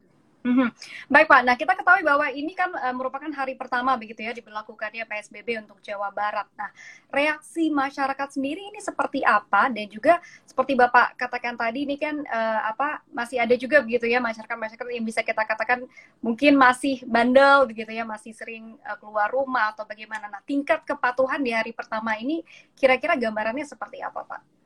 Mhm. 0.46 0.70
Baik 1.10 1.26
Pak, 1.26 1.40
nah 1.42 1.58
kita 1.58 1.74
ketahui 1.74 2.06
bahwa 2.06 2.30
ini 2.30 2.54
kan 2.54 2.70
uh, 2.70 2.94
merupakan 2.94 3.26
hari 3.34 3.58
pertama 3.58 3.98
begitu 3.98 4.22
ya 4.22 4.30
diberlakukannya 4.30 5.02
PSBB 5.02 5.66
untuk 5.66 5.82
Jawa 5.82 6.14
Barat. 6.14 6.46
Nah, 6.54 6.70
reaksi 7.10 7.74
masyarakat 7.74 8.38
sendiri 8.38 8.62
ini 8.70 8.78
seperti 8.78 9.26
apa 9.26 9.66
dan 9.66 9.90
juga 9.90 10.22
seperti 10.46 10.78
Bapak 10.78 11.18
katakan 11.18 11.58
tadi 11.58 11.90
ini 11.90 11.98
kan 11.98 12.22
uh, 12.22 12.60
apa 12.70 13.02
masih 13.10 13.42
ada 13.42 13.58
juga 13.58 13.82
begitu 13.82 14.06
ya 14.06 14.22
masyarakat-masyarakat 14.22 14.86
yang 14.94 15.06
bisa 15.06 15.26
kita 15.26 15.42
katakan 15.42 15.82
mungkin 16.22 16.54
masih 16.54 17.02
bandel 17.02 17.66
begitu 17.66 17.90
ya, 17.90 18.06
masih 18.06 18.30
sering 18.30 18.78
uh, 18.86 18.94
keluar 19.02 19.26
rumah 19.34 19.74
atau 19.74 19.82
bagaimana. 19.90 20.30
Nah, 20.30 20.42
tingkat 20.46 20.86
kepatuhan 20.86 21.42
di 21.42 21.50
hari 21.50 21.74
pertama 21.74 22.14
ini 22.14 22.46
kira-kira 22.78 23.18
gambarannya 23.18 23.66
seperti 23.66 24.06
apa 24.06 24.22
Pak? 24.22 24.57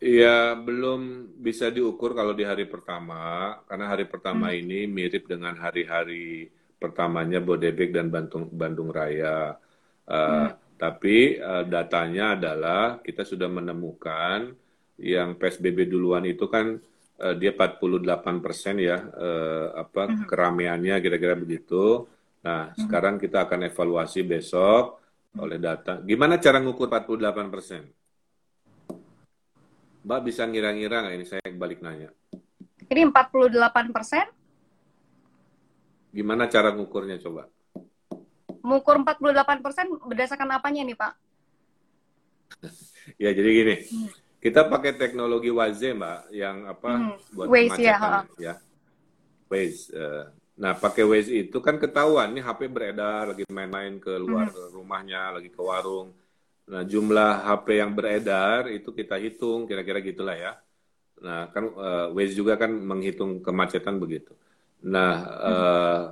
Ya, 0.00 0.56
belum 0.56 1.28
bisa 1.44 1.68
diukur 1.68 2.16
kalau 2.16 2.32
di 2.32 2.40
hari 2.40 2.64
pertama, 2.64 3.52
karena 3.68 3.84
hari 3.92 4.08
pertama 4.08 4.48
hmm. 4.48 4.60
ini 4.64 4.80
mirip 4.88 5.28
dengan 5.28 5.52
hari-hari 5.60 6.48
pertamanya 6.80 7.36
Bodebek 7.44 7.92
dan 7.92 8.08
Bandung, 8.08 8.48
Bandung 8.48 8.88
Raya. 8.88 9.60
Uh, 10.08 10.16
hmm. 10.16 10.48
Tapi 10.80 11.36
uh, 11.36 11.68
datanya 11.68 12.32
adalah 12.32 13.04
kita 13.04 13.28
sudah 13.28 13.52
menemukan 13.52 14.56
yang 14.96 15.36
PSBB 15.36 15.92
duluan 15.92 16.24
itu 16.24 16.48
kan 16.48 16.80
uh, 17.20 17.34
dia 17.36 17.52
48 17.52 18.40
persen 18.40 18.80
ya, 18.80 18.96
uh, 19.04 19.84
apa 19.84 20.08
hmm. 20.08 20.24
keramaiannya 20.24 20.96
kira-kira 21.04 21.36
begitu. 21.36 22.08
Nah, 22.40 22.72
hmm. 22.72 22.88
sekarang 22.88 23.20
kita 23.20 23.44
akan 23.44 23.68
evaluasi 23.68 24.24
besok 24.24 24.96
oleh 25.36 25.60
data. 25.60 26.00
Gimana 26.00 26.40
cara 26.40 26.56
ngukur 26.56 26.88
48 26.88 27.52
persen? 27.52 27.99
Mbak 30.00 30.20
bisa 30.24 30.48
ngira-ngira 30.48 31.04
nggak 31.04 31.16
ini 31.16 31.26
saya 31.28 31.44
balik 31.52 31.84
nanya? 31.84 32.08
Ini 32.88 33.06
48 33.12 33.92
persen? 33.92 34.26
Gimana 36.10 36.48
cara 36.50 36.72
ngukurnya 36.74 37.20
coba? 37.20 37.46
Mengukur 38.64 38.98
48 39.04 39.64
persen 39.64 39.86
berdasarkan 40.02 40.50
apanya 40.56 40.82
nih 40.82 40.96
Pak? 40.96 41.12
ya 43.22 43.30
jadi 43.30 43.48
gini, 43.48 43.76
hmm. 43.78 44.10
kita 44.42 44.66
pakai 44.66 44.96
teknologi 44.96 45.52
Waze 45.52 45.94
Mbak, 45.94 46.20
yang 46.34 46.66
apa 46.66 46.90
hmm. 46.90 47.36
buat 47.36 47.46
Waze 47.46 47.82
ya, 47.84 47.96
ya. 48.40 48.54
Waze. 49.46 49.94
Uh, 49.94 50.24
nah 50.58 50.74
pakai 50.74 51.06
Waze 51.06 51.30
itu 51.46 51.58
kan 51.62 51.78
ketahuan 51.78 52.34
nih 52.34 52.42
HP 52.42 52.66
beredar 52.72 53.32
lagi 53.32 53.44
main-main 53.52 54.00
ke 54.02 54.16
luar 54.18 54.50
hmm. 54.50 54.74
rumahnya, 54.74 55.38
lagi 55.38 55.52
ke 55.52 55.60
warung 55.60 56.10
Nah, 56.70 56.86
jumlah 56.86 57.50
HP 57.50 57.82
yang 57.82 57.92
beredar 57.98 58.70
itu 58.70 58.94
kita 58.94 59.18
hitung 59.18 59.66
kira-kira 59.66 59.98
gitulah 59.98 60.38
ya. 60.38 60.52
Nah, 61.18 61.50
kan 61.50 61.66
uh, 61.66 62.14
Waze 62.14 62.38
juga 62.38 62.54
kan 62.54 62.70
menghitung 62.70 63.42
kemacetan 63.42 63.98
begitu. 63.98 64.32
Nah, 64.86 65.12
uh, 65.26 66.02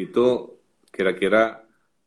itu 0.00 0.56
kira-kira 0.88 1.60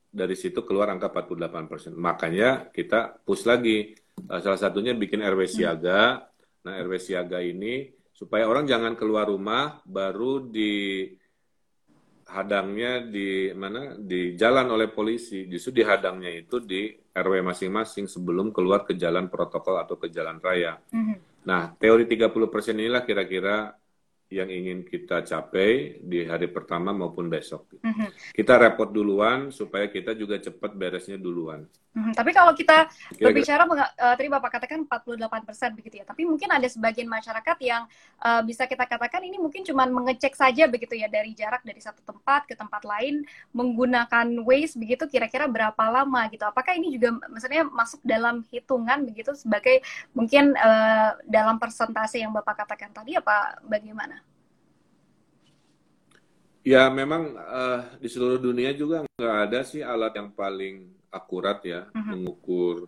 dari 0.09 0.33
situ 0.33 0.65
keluar 0.65 0.89
angka 0.89 1.13
48%. 1.13 1.93
Makanya 1.93 2.73
kita 2.73 3.21
push 3.21 3.45
lagi. 3.45 3.93
Uh, 4.25 4.41
salah 4.41 4.57
satunya 4.57 4.97
bikin 4.97 5.21
RW 5.21 5.45
siaga. 5.45 6.25
Nah, 6.65 6.73
RW 6.81 6.97
siaga 6.97 7.45
ini 7.45 7.93
supaya 8.09 8.49
orang 8.49 8.65
jangan 8.65 8.97
keluar 8.97 9.29
rumah 9.29 9.85
baru 9.85 10.41
di 10.49 11.05
hadangnya 12.27 13.03
di 13.03 13.51
mana 13.51 13.99
di 13.99 14.33
jalan 14.39 14.71
oleh 14.71 14.87
polisi 14.89 15.45
justru 15.51 15.83
dihadangnya 15.83 16.31
itu 16.31 16.63
di 16.63 16.91
RW 17.13 17.43
masing-masing 17.43 18.07
sebelum 18.07 18.49
keluar 18.55 18.87
ke 18.87 18.95
jalan 18.95 19.27
protokol 19.27 19.77
atau 19.77 19.99
ke 19.99 20.07
jalan 20.09 20.39
raya. 20.39 20.79
Mm 20.89 21.03
-hmm. 21.03 21.17
Nah, 21.43 21.75
teori 21.75 22.07
30% 22.07 22.79
inilah 22.79 23.03
kira-kira 23.03 23.75
yang 24.33 24.49
ingin 24.49 24.81
kita 24.81 25.21
capai 25.21 26.01
di 26.01 26.25
hari 26.25 26.49
pertama 26.49 26.89
maupun 26.89 27.29
besok. 27.29 27.69
Mm-hmm. 27.85 28.33
Kita 28.33 28.57
repot 28.57 28.89
duluan 28.89 29.53
supaya 29.53 29.85
kita 29.87 30.17
juga 30.17 30.41
cepat 30.41 30.73
beresnya 30.73 31.21
duluan. 31.21 31.69
Mm-hmm. 31.93 32.13
Tapi 32.17 32.31
kalau 32.33 32.57
kita 32.57 32.89
Kira-kira... 32.89 33.21
berbicara, 33.29 33.63
uh, 33.69 34.15
tadi 34.17 34.29
Bapak 34.33 34.49
katakan 34.57 34.81
48 34.89 35.45
persen 35.45 35.69
begitu 35.77 36.01
ya. 36.01 36.05
Tapi 36.09 36.25
mungkin 36.25 36.49
ada 36.49 36.65
sebagian 36.65 37.05
masyarakat 37.05 37.57
yang 37.61 37.85
uh, 38.17 38.41
bisa 38.41 38.65
kita 38.65 38.89
katakan 38.89 39.21
ini 39.21 39.37
mungkin 39.37 39.61
cuma 39.61 39.85
mengecek 39.85 40.33
saja 40.33 40.65
begitu 40.65 40.97
ya 40.97 41.05
dari 41.05 41.37
jarak 41.37 41.61
dari 41.61 41.77
satu 41.77 42.01
tempat 42.01 42.49
ke 42.49 42.57
tempat 42.57 42.81
lain 42.81 43.21
menggunakan 43.53 44.25
Waze 44.41 44.73
begitu 44.81 45.05
kira-kira 45.05 45.45
berapa 45.45 45.83
lama 45.85 46.25
gitu. 46.33 46.41
Apakah 46.49 46.73
ini 46.73 46.97
juga 46.97 47.13
maksudnya 47.29 47.61
masuk 47.69 48.01
dalam 48.01 48.41
hitungan 48.49 49.05
begitu 49.05 49.37
sebagai 49.37 49.85
mungkin 50.17 50.57
uh, 50.57 51.13
dalam 51.29 51.61
persentase 51.61 52.17
yang 52.17 52.33
Bapak 52.33 52.65
katakan 52.65 52.89
tadi 52.89 53.13
apa 53.13 53.61
bagaimana? 53.69 54.22
Ya 56.63 56.87
memang 56.87 57.35
uh, 57.35 57.83
di 57.99 58.07
seluruh 58.07 58.39
dunia 58.39 58.71
juga 58.71 59.03
nggak 59.03 59.37
ada 59.51 59.59
sih 59.67 59.83
alat 59.83 60.15
yang 60.15 60.31
paling 60.31 60.95
akurat 61.11 61.59
ya 61.67 61.91
uh-huh. 61.91 62.15
mengukur 62.15 62.87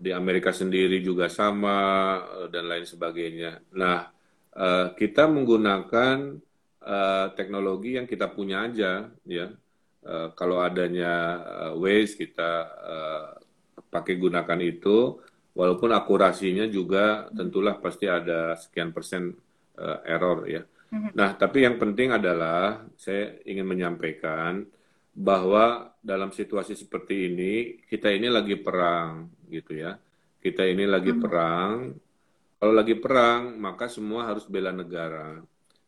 di 0.00 0.08
Amerika 0.08 0.56
sendiri 0.56 1.04
juga 1.04 1.28
sama 1.28 1.76
uh, 2.24 2.48
dan 2.48 2.64
lain 2.64 2.88
sebagainya. 2.88 3.60
Nah 3.76 4.08
uh, 4.56 4.96
kita 4.96 5.28
menggunakan 5.28 6.40
uh, 6.80 7.26
teknologi 7.36 8.00
yang 8.00 8.08
kita 8.08 8.32
punya 8.32 8.64
aja 8.64 9.12
ya. 9.28 9.52
Uh, 10.08 10.32
kalau 10.32 10.64
adanya 10.64 11.44
uh, 11.44 11.72
Waze 11.76 12.16
kita 12.16 12.50
uh, 12.72 13.26
pakai 13.92 14.16
gunakan 14.16 14.60
itu, 14.64 15.20
walaupun 15.52 15.90
akurasinya 15.92 16.64
juga 16.70 17.28
tentulah 17.34 17.76
pasti 17.76 18.08
ada 18.08 18.56
sekian 18.56 18.94
persen 18.94 19.36
uh, 19.76 19.98
error 20.08 20.48
ya. 20.48 20.62
Mhm. 20.62 20.77
Nah, 20.88 21.36
tapi 21.36 21.68
yang 21.68 21.76
penting 21.76 22.16
adalah 22.16 22.88
saya 22.96 23.36
ingin 23.44 23.68
menyampaikan 23.68 24.64
bahwa 25.12 25.92
dalam 26.00 26.32
situasi 26.32 26.78
seperti 26.78 27.28
ini 27.28 27.82
kita 27.84 28.08
ini 28.08 28.32
lagi 28.32 28.56
perang 28.56 29.28
gitu 29.52 29.76
ya. 29.76 30.00
Kita 30.38 30.64
ini 30.64 30.88
lagi 30.88 31.12
hmm. 31.12 31.20
perang. 31.20 31.72
Kalau 32.58 32.74
lagi 32.74 32.94
perang, 32.98 33.58
maka 33.60 33.86
semua 33.86 34.26
harus 34.26 34.48
bela 34.48 34.72
negara. 34.74 35.38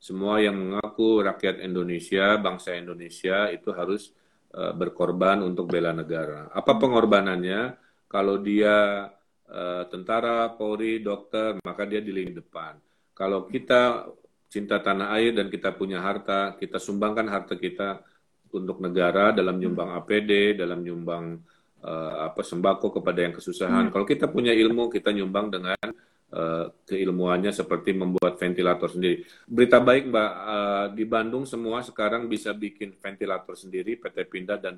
Semua 0.01 0.39
yang 0.39 0.55
mengaku 0.57 1.23
rakyat 1.23 1.63
Indonesia, 1.65 2.39
bangsa 2.39 2.79
Indonesia 2.79 3.51
itu 3.51 3.75
harus 3.75 4.15
uh, 4.55 4.73
berkorban 4.75 5.43
untuk 5.43 5.67
bela 5.71 5.91
negara. 5.91 6.47
Apa 6.55 6.79
pengorbanannya? 6.79 7.75
Kalau 8.11 8.39
dia 8.39 9.07
uh, 9.51 9.85
tentara, 9.91 10.51
Polri, 10.55 11.03
dokter, 11.03 11.59
maka 11.63 11.87
dia 11.87 12.03
di 12.03 12.11
lini 12.15 12.35
depan. 12.35 12.79
Kalau 13.15 13.47
kita 13.51 14.11
cinta 14.51 14.83
tanah 14.83 15.15
air 15.15 15.31
dan 15.31 15.47
kita 15.47 15.71
punya 15.71 16.03
harta, 16.03 16.59
kita 16.59 16.83
sumbangkan 16.83 17.31
harta 17.31 17.55
kita 17.55 18.03
untuk 18.51 18.83
negara 18.83 19.31
dalam 19.31 19.63
nyumbang 19.63 19.95
APD, 20.03 20.59
dalam 20.59 20.83
nyumbang 20.83 21.39
uh, 21.87 22.27
apa 22.27 22.43
sembako 22.43 22.99
kepada 22.99 23.23
yang 23.23 23.35
kesusahan. 23.39 23.89
Hmm. 23.89 23.93
Kalau 23.95 24.03
kita 24.03 24.27
punya 24.27 24.51
ilmu, 24.51 24.91
kita 24.91 25.15
nyumbang 25.15 25.55
dengan 25.55 25.87
uh, 26.35 26.67
keilmuannya 26.83 27.55
seperti 27.55 27.95
membuat 27.95 28.43
ventilator 28.43 28.91
sendiri. 28.91 29.23
Berita 29.47 29.79
baik 29.79 30.11
Mbak, 30.11 30.33
uh, 30.35 30.87
di 30.99 31.05
Bandung 31.07 31.47
semua 31.47 31.87
sekarang 31.87 32.27
bisa 32.27 32.51
bikin 32.51 32.99
ventilator 32.99 33.55
sendiri, 33.55 34.03
PT 34.03 34.19
Pindad 34.27 34.59
dan 34.59 34.75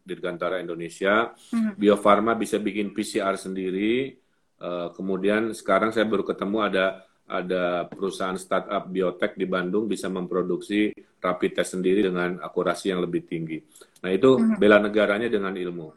Dirgantara 0.00 0.64
Indonesia. 0.64 1.36
Hmm. 1.52 1.76
Bio 1.76 2.00
Farma 2.00 2.32
bisa 2.32 2.56
bikin 2.56 2.96
PCR 2.96 3.36
sendiri. 3.36 4.16
Uh, 4.54 4.88
kemudian 4.96 5.52
sekarang 5.52 5.92
saya 5.92 6.08
baru 6.08 6.24
ketemu 6.24 6.58
ada 6.64 7.04
ada 7.24 7.88
perusahaan 7.88 8.36
startup 8.36 8.84
biotek 8.88 9.36
di 9.40 9.48
Bandung 9.48 9.88
bisa 9.88 10.12
memproduksi 10.12 10.92
rapid 11.24 11.50
test 11.56 11.76
sendiri 11.76 12.04
dengan 12.04 12.36
akurasi 12.44 12.92
yang 12.92 13.00
lebih 13.00 13.24
tinggi. 13.24 13.64
Nah 14.04 14.12
itu 14.12 14.36
-hmm. 14.36 14.60
bela 14.60 14.76
negaranya 14.76 15.32
dengan 15.32 15.56
ilmu. 15.56 15.88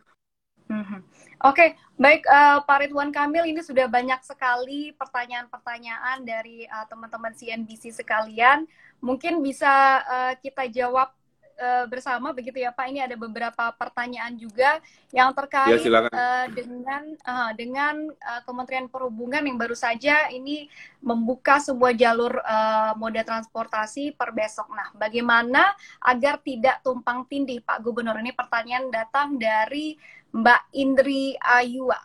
-hmm. 0.71 0.99
Oke, 1.45 1.53
okay. 1.53 1.69
baik 2.01 2.25
uh, 2.25 2.65
Pak 2.65 2.77
Ridwan 2.81 3.13
Kamil, 3.13 3.45
ini 3.45 3.61
sudah 3.61 3.85
banyak 3.85 4.25
sekali 4.25 4.89
pertanyaan-pertanyaan 4.97 6.25
dari 6.25 6.65
uh, 6.65 6.81
teman-teman 6.89 7.29
CNBC 7.29 7.93
sekalian. 7.93 8.65
Mungkin 9.05 9.45
bisa 9.45 10.01
uh, 10.01 10.33
kita 10.41 10.65
jawab 10.73 11.13
uh, 11.57 11.85
bersama 11.89 12.31
begitu 12.31 12.61
ya 12.61 12.71
Pak. 12.71 12.85
Ini 12.87 13.09
ada 13.09 13.15
beberapa 13.17 13.73
pertanyaan 13.75 14.37
juga 14.37 14.79
yang 15.11 15.33
terkait 15.33 15.81
ya, 15.81 16.07
uh, 16.07 16.45
dengan 16.53 17.03
uh, 17.25 17.51
dengan 17.57 17.95
uh, 18.09 18.41
Kementerian 18.45 18.87
Perhubungan 18.87 19.43
yang 19.43 19.57
baru 19.57 19.75
saja 19.75 20.29
ini 20.31 20.69
membuka 21.01 21.59
sebuah 21.59 21.93
jalur 21.97 22.39
uh, 22.41 22.93
moda 22.95 23.21
transportasi 23.25 24.15
per 24.15 24.31
besok. 24.31 24.69
Nah, 24.71 24.93
bagaimana 24.95 25.75
agar 25.99 26.39
tidak 26.41 26.79
tumpang 26.85 27.25
tindih 27.27 27.59
Pak 27.65 27.81
Gubernur? 27.83 28.17
Ini 28.21 28.31
pertanyaan 28.37 28.87
datang 28.93 29.35
dari 29.35 29.97
Mbak 30.31 30.61
Indri 30.77 31.33
Ayua. 31.41 31.99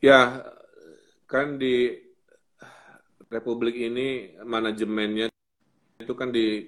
Ya, 0.00 0.48
kan 1.28 1.60
di 1.60 1.92
Republik 3.30 3.78
ini 3.78 4.34
manajemennya 4.42 5.30
itu 6.02 6.14
kan 6.18 6.34
di 6.34 6.66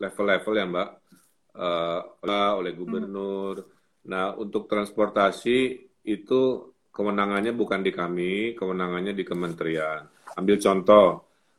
level-level 0.00 0.54
ya 0.56 0.64
Mbak, 0.64 0.88
uh, 1.60 2.56
oleh 2.56 2.72
gubernur. 2.72 3.68
Nah 4.08 4.32
untuk 4.40 4.64
transportasi 4.64 5.76
itu 6.08 6.40
kewenangannya 6.88 7.52
bukan 7.52 7.84
di 7.84 7.92
kami, 7.92 8.56
kewenangannya 8.56 9.12
di 9.12 9.24
kementerian. 9.28 10.08
Ambil 10.40 10.56
contoh, 10.56 11.06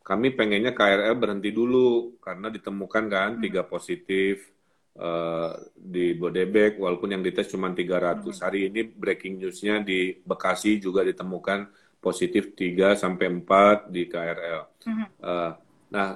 kami 0.02 0.34
pengennya 0.34 0.74
KRL 0.74 1.16
berhenti 1.22 1.54
dulu 1.54 2.18
karena 2.18 2.50
ditemukan 2.50 3.06
kan 3.06 3.30
hmm. 3.38 3.42
tiga 3.46 3.62
positif 3.62 4.50
uh, 4.98 5.54
di 5.78 6.18
Bodebek, 6.18 6.82
walaupun 6.82 7.14
yang 7.14 7.22
dites 7.22 7.46
cuma 7.54 7.70
300. 7.70 8.26
Hmm. 8.26 8.34
Hari 8.42 8.60
ini 8.74 8.82
breaking 8.90 9.38
newsnya 9.38 9.86
di 9.86 10.18
Bekasi 10.18 10.82
juga 10.82 11.06
ditemukan 11.06 11.81
positif 12.02 12.58
3 12.58 12.98
sampai 12.98 13.30
4 13.30 13.94
di 13.94 14.10
KRL. 14.10 14.62
Uh, 14.82 15.06
eh, 15.22 15.52
nah, 15.94 16.10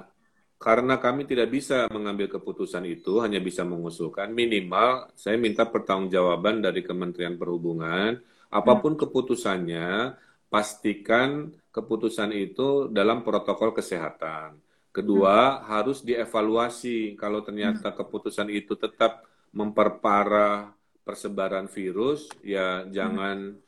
karena 0.58 0.98
kami 0.98 1.30
tidak 1.30 1.54
bisa 1.54 1.86
mengambil 1.94 2.26
keputusan 2.26 2.82
itu, 2.90 3.22
hanya 3.22 3.38
bisa 3.38 3.62
mengusulkan 3.62 4.34
minimal 4.34 5.14
saya 5.14 5.38
minta 5.38 5.62
pertanggungjawaban 5.70 6.66
dari 6.66 6.82
Kementerian 6.82 7.38
Perhubungan, 7.38 8.18
apa 8.50 8.74
pun 8.82 8.98
hmm. 8.98 9.02
keputusannya, 9.06 10.18
pastikan 10.50 11.54
keputusan 11.70 12.34
itu 12.34 12.90
dalam 12.90 13.22
protokol 13.22 13.78
kesehatan. 13.78 14.58
Kedua, 14.90 15.62
hmm. 15.62 15.62
harus 15.70 16.02
dievaluasi 16.02 17.14
kalau 17.14 17.46
ternyata 17.46 17.94
hmm. 17.94 17.98
keputusan 18.02 18.50
itu 18.50 18.74
tetap 18.74 19.22
memperparah 19.54 20.74
persebaran 21.06 21.70
virus, 21.70 22.26
ya 22.42 22.90
jangan 22.90 23.54
hmm 23.54 23.65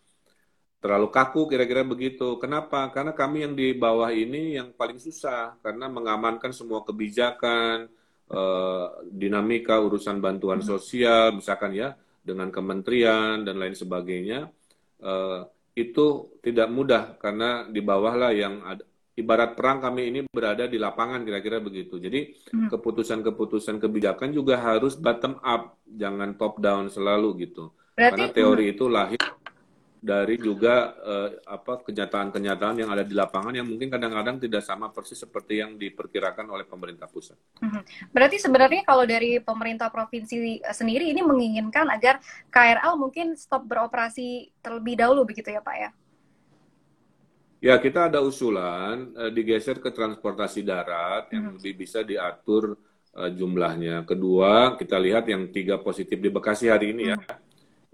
terlalu 0.78 1.08
kaku 1.10 1.50
kira-kira 1.50 1.82
begitu. 1.82 2.38
Kenapa? 2.38 2.90
Karena 2.94 3.12
kami 3.12 3.44
yang 3.46 3.54
di 3.58 3.74
bawah 3.74 4.14
ini 4.14 4.58
yang 4.58 4.74
paling 4.74 5.02
susah 5.02 5.58
karena 5.66 5.90
mengamankan 5.90 6.54
semua 6.54 6.86
kebijakan, 6.86 7.90
eh, 8.30 8.88
dinamika 9.10 9.82
urusan 9.82 10.22
bantuan 10.22 10.62
hmm. 10.62 10.70
sosial, 10.70 11.34
misalkan 11.34 11.74
ya 11.74 11.98
dengan 12.22 12.54
kementerian 12.54 13.42
dan 13.42 13.58
lain 13.58 13.74
sebagainya, 13.74 14.52
eh, 15.02 15.42
itu 15.78 16.38
tidak 16.42 16.70
mudah 16.74 17.04
karena 17.22 17.70
di 17.70 17.82
bawah 17.86 18.14
lah 18.18 18.32
yang 18.34 18.66
ada, 18.66 18.84
ibarat 19.18 19.58
perang 19.58 19.82
kami 19.82 20.14
ini 20.14 20.20
berada 20.30 20.70
di 20.70 20.78
lapangan 20.78 21.26
kira-kira 21.26 21.58
begitu. 21.58 21.98
Jadi 21.98 22.38
hmm. 22.54 22.70
keputusan-keputusan 22.70 23.82
kebijakan 23.82 24.30
juga 24.30 24.62
harus 24.62 24.94
bottom 24.94 25.42
up, 25.42 25.82
jangan 25.90 26.38
top 26.38 26.62
down 26.62 26.90
selalu 26.94 27.50
gitu. 27.50 27.74
Berarti, 27.98 28.14
Karena 28.14 28.26
teori 28.30 28.66
itu 28.78 28.86
lahir 28.86 29.18
dari 30.08 30.40
juga 30.40 30.96
uh, 31.04 31.30
apa 31.44 31.84
kenyataan-kenyataan 31.84 32.80
yang 32.80 32.90
ada 32.96 33.04
di 33.04 33.12
lapangan 33.12 33.52
yang 33.52 33.68
mungkin 33.68 33.92
kadang-kadang 33.92 34.40
tidak 34.40 34.64
sama 34.64 34.88
persis 34.88 35.20
seperti 35.20 35.60
yang 35.60 35.76
diperkirakan 35.76 36.48
oleh 36.48 36.64
pemerintah 36.64 37.12
pusat. 37.12 37.36
Mhm. 37.60 38.10
Berarti 38.16 38.40
sebenarnya 38.40 38.88
kalau 38.88 39.04
dari 39.04 39.44
pemerintah 39.44 39.92
provinsi 39.92 40.64
eh, 40.64 40.72
sendiri 40.72 41.12
ini 41.12 41.20
menginginkan 41.20 41.92
agar 41.92 42.24
KRL 42.48 42.96
mungkin 42.96 43.36
stop 43.36 43.68
beroperasi 43.68 44.56
terlebih 44.64 44.96
dahulu 44.96 45.28
begitu 45.28 45.52
ya 45.52 45.60
Pak 45.60 45.76
ya? 45.76 45.90
Ya 47.58 47.76
kita 47.76 48.08
ada 48.08 48.24
usulan 48.24 49.12
uh, 49.18 49.34
digeser 49.34 49.84
ke 49.84 49.92
transportasi 49.92 50.64
darat 50.64 51.28
yang 51.36 51.52
hmm. 51.52 51.56
lebih 51.60 51.84
bisa 51.84 52.00
diatur 52.08 52.80
uh, 53.12 53.28
jumlahnya. 53.28 54.08
Kedua 54.08 54.80
kita 54.80 54.96
lihat 54.96 55.28
yang 55.28 55.52
tiga 55.52 55.76
positif 55.76 56.16
di 56.16 56.32
Bekasi 56.32 56.72
hari 56.72 56.96
ini 56.96 57.12
hmm. 57.12 57.12
ya 57.12 57.20
mhm 57.20 57.47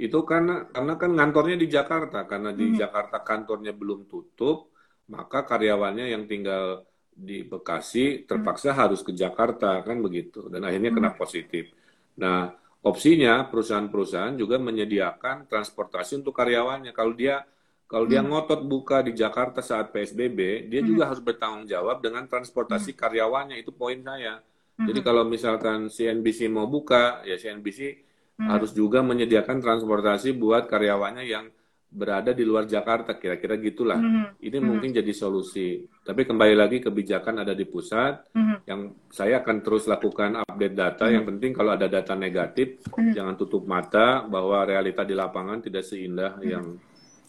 itu 0.03 0.19
karena 0.27 0.67
karena 0.67 0.93
kan 0.99 1.11
ngantornya 1.15 1.55
di 1.55 1.67
Jakarta 1.71 2.27
karena 2.27 2.51
di 2.51 2.75
hmm. 2.75 2.75
Jakarta 2.75 3.23
kantornya 3.23 3.71
belum 3.71 4.03
tutup 4.11 4.75
maka 5.07 5.47
karyawannya 5.47 6.11
yang 6.11 6.27
tinggal 6.27 6.83
di 7.07 7.47
Bekasi 7.47 8.27
terpaksa 8.27 8.75
hmm. 8.75 8.79
harus 8.83 8.99
ke 8.99 9.15
Jakarta 9.15 9.79
kan 9.79 10.03
begitu 10.03 10.51
dan 10.51 10.67
akhirnya 10.67 10.91
hmm. 10.91 10.97
kena 10.99 11.11
positif. 11.15 11.71
Nah 12.19 12.51
opsinya 12.83 13.47
perusahaan-perusahaan 13.47 14.35
juga 14.35 14.59
menyediakan 14.59 15.47
transportasi 15.47 16.19
untuk 16.19 16.35
karyawannya 16.35 16.91
kalau 16.91 17.15
dia 17.15 17.47
kalau 17.87 18.03
dia 18.03 18.19
hmm. 18.19 18.27
ngotot 18.27 18.61
buka 18.67 18.99
di 19.07 19.15
Jakarta 19.15 19.63
saat 19.63 19.95
PSBB 19.95 20.67
dia 20.67 20.83
hmm. 20.83 20.89
juga 20.89 21.03
harus 21.07 21.23
bertanggung 21.23 21.63
jawab 21.63 22.03
dengan 22.03 22.27
transportasi 22.27 22.91
hmm. 22.91 22.99
karyawannya 22.99 23.55
itu 23.55 23.71
poin 23.71 24.03
saya. 24.03 24.43
Hmm. 24.75 24.89
Jadi 24.89 24.99
kalau 24.99 25.23
misalkan 25.23 25.87
CNBC 25.87 26.51
mau 26.51 26.67
buka 26.67 27.23
ya 27.23 27.39
CNBC 27.39 28.11
hmm. 28.39 28.49
harus 28.49 28.71
juga 28.73 29.01
menyediakan 29.05 29.61
transportasi 29.61 30.33
buat 30.35 30.65
karyawannya 30.69 31.25
yang 31.25 31.45
berada 31.93 32.33
di 32.33 32.41
luar 32.41 32.65
Jakarta 32.65 33.13
kira-kira 33.21 33.53
gitulah 33.61 34.01
hmm. 34.01 34.41
ini 34.41 34.57
hmm. 34.57 34.65
mungkin 34.65 34.89
jadi 34.89 35.13
solusi 35.13 35.85
tapi 36.01 36.25
kembali 36.25 36.57
lagi 36.57 36.77
kebijakan 36.81 37.45
ada 37.45 37.53
di 37.53 37.69
pusat 37.69 38.33
hmm. 38.33 38.65
yang 38.65 38.97
saya 39.13 39.45
akan 39.45 39.61
terus 39.61 39.85
lakukan 39.85 40.41
update 40.41 40.73
data 40.73 41.05
hmm. 41.05 41.13
yang 41.13 41.25
penting 41.29 41.51
kalau 41.53 41.77
ada 41.77 41.85
data 41.85 42.17
negatif 42.17 42.81
hmm. 42.89 43.13
jangan 43.13 43.37
tutup 43.37 43.69
mata 43.69 44.25
bahwa 44.25 44.65
realita 44.65 45.05
di 45.05 45.13
lapangan 45.13 45.61
tidak 45.61 45.85
seindah 45.85 46.41
hmm. 46.41 46.49
yang 46.49 46.65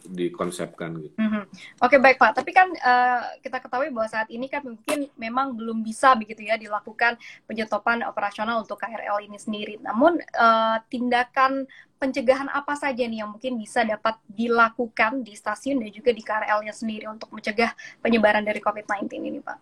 dikonsepkan 0.05 0.93
gitu. 1.01 1.17
Mm 1.17 1.29
-hmm. 1.29 1.43
Oke 1.81 1.97
okay, 1.97 1.99
baik 1.99 2.17
Pak, 2.21 2.33
tapi 2.37 2.51
kan 2.53 2.69
uh, 2.71 3.21
kita 3.41 3.59
ketahui 3.61 3.89
bahwa 3.91 4.09
saat 4.09 4.29
ini 4.29 4.47
kan 4.53 4.65
mungkin 4.65 5.09
memang 5.17 5.57
belum 5.57 5.81
bisa 5.81 6.13
begitu 6.15 6.45
ya 6.45 6.61
dilakukan 6.61 7.17
penyetopan 7.49 8.05
operasional 8.05 8.63
untuk 8.63 8.77
KRL 8.77 9.25
ini 9.25 9.39
sendiri. 9.41 9.75
Namun 9.81 10.21
uh, 10.37 10.77
tindakan 10.93 11.65
pencegahan 12.05 12.53
apa 12.53 12.77
saja 12.77 13.01
nih 13.01 13.25
yang 13.25 13.33
mungkin 13.33 13.57
bisa 13.57 13.81
dapat 13.81 14.21
dilakukan 14.29 15.25
di 15.25 15.33
stasiun 15.33 15.81
dan 15.81 15.89
juga 15.89 16.11
di 16.13 16.21
KRL-nya 16.21 16.75
sendiri 16.77 17.09
untuk 17.09 17.33
mencegah 17.33 17.73
penyebaran 18.05 18.45
dari 18.45 18.61
COVID-19 18.61 19.09
ini 19.25 19.41
Pak? 19.41 19.59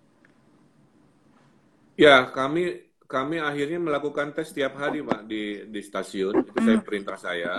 Ya 1.95 2.27
kami 2.35 2.83
kami 3.07 3.39
akhirnya 3.39 3.77
melakukan 3.77 4.33
tes 4.33 4.51
setiap 4.51 4.75
hari 4.81 5.05
Pak 5.05 5.29
di 5.29 5.69
di 5.69 5.81
stasiun 5.85 6.43
itu 6.43 6.59
saya 6.59 6.79
perintah 6.81 7.15
saya. 7.21 7.55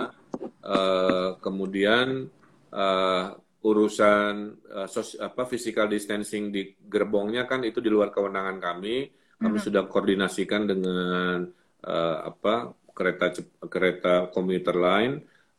Uh, 0.64 1.36
kemudian 1.44 2.28
uh, 2.74 3.24
urusan 3.64 4.34
uh, 4.74 4.88
sos, 4.90 5.16
apa 5.16 5.48
physical 5.48 5.88
distancing 5.88 6.52
di 6.52 6.76
gerbongnya 6.84 7.48
kan 7.48 7.64
itu 7.64 7.80
di 7.80 7.88
luar 7.88 8.12
kewenangan 8.12 8.60
kami. 8.60 9.08
Kami 9.40 9.58
hmm. 9.58 9.66
sudah 9.66 9.82
koordinasikan 9.88 10.68
dengan 10.68 11.48
uh, 11.86 12.18
apa 12.28 12.74
kereta 12.92 13.32
kereta 13.70 14.28
komuter 14.28 14.76
lain. 14.76 15.12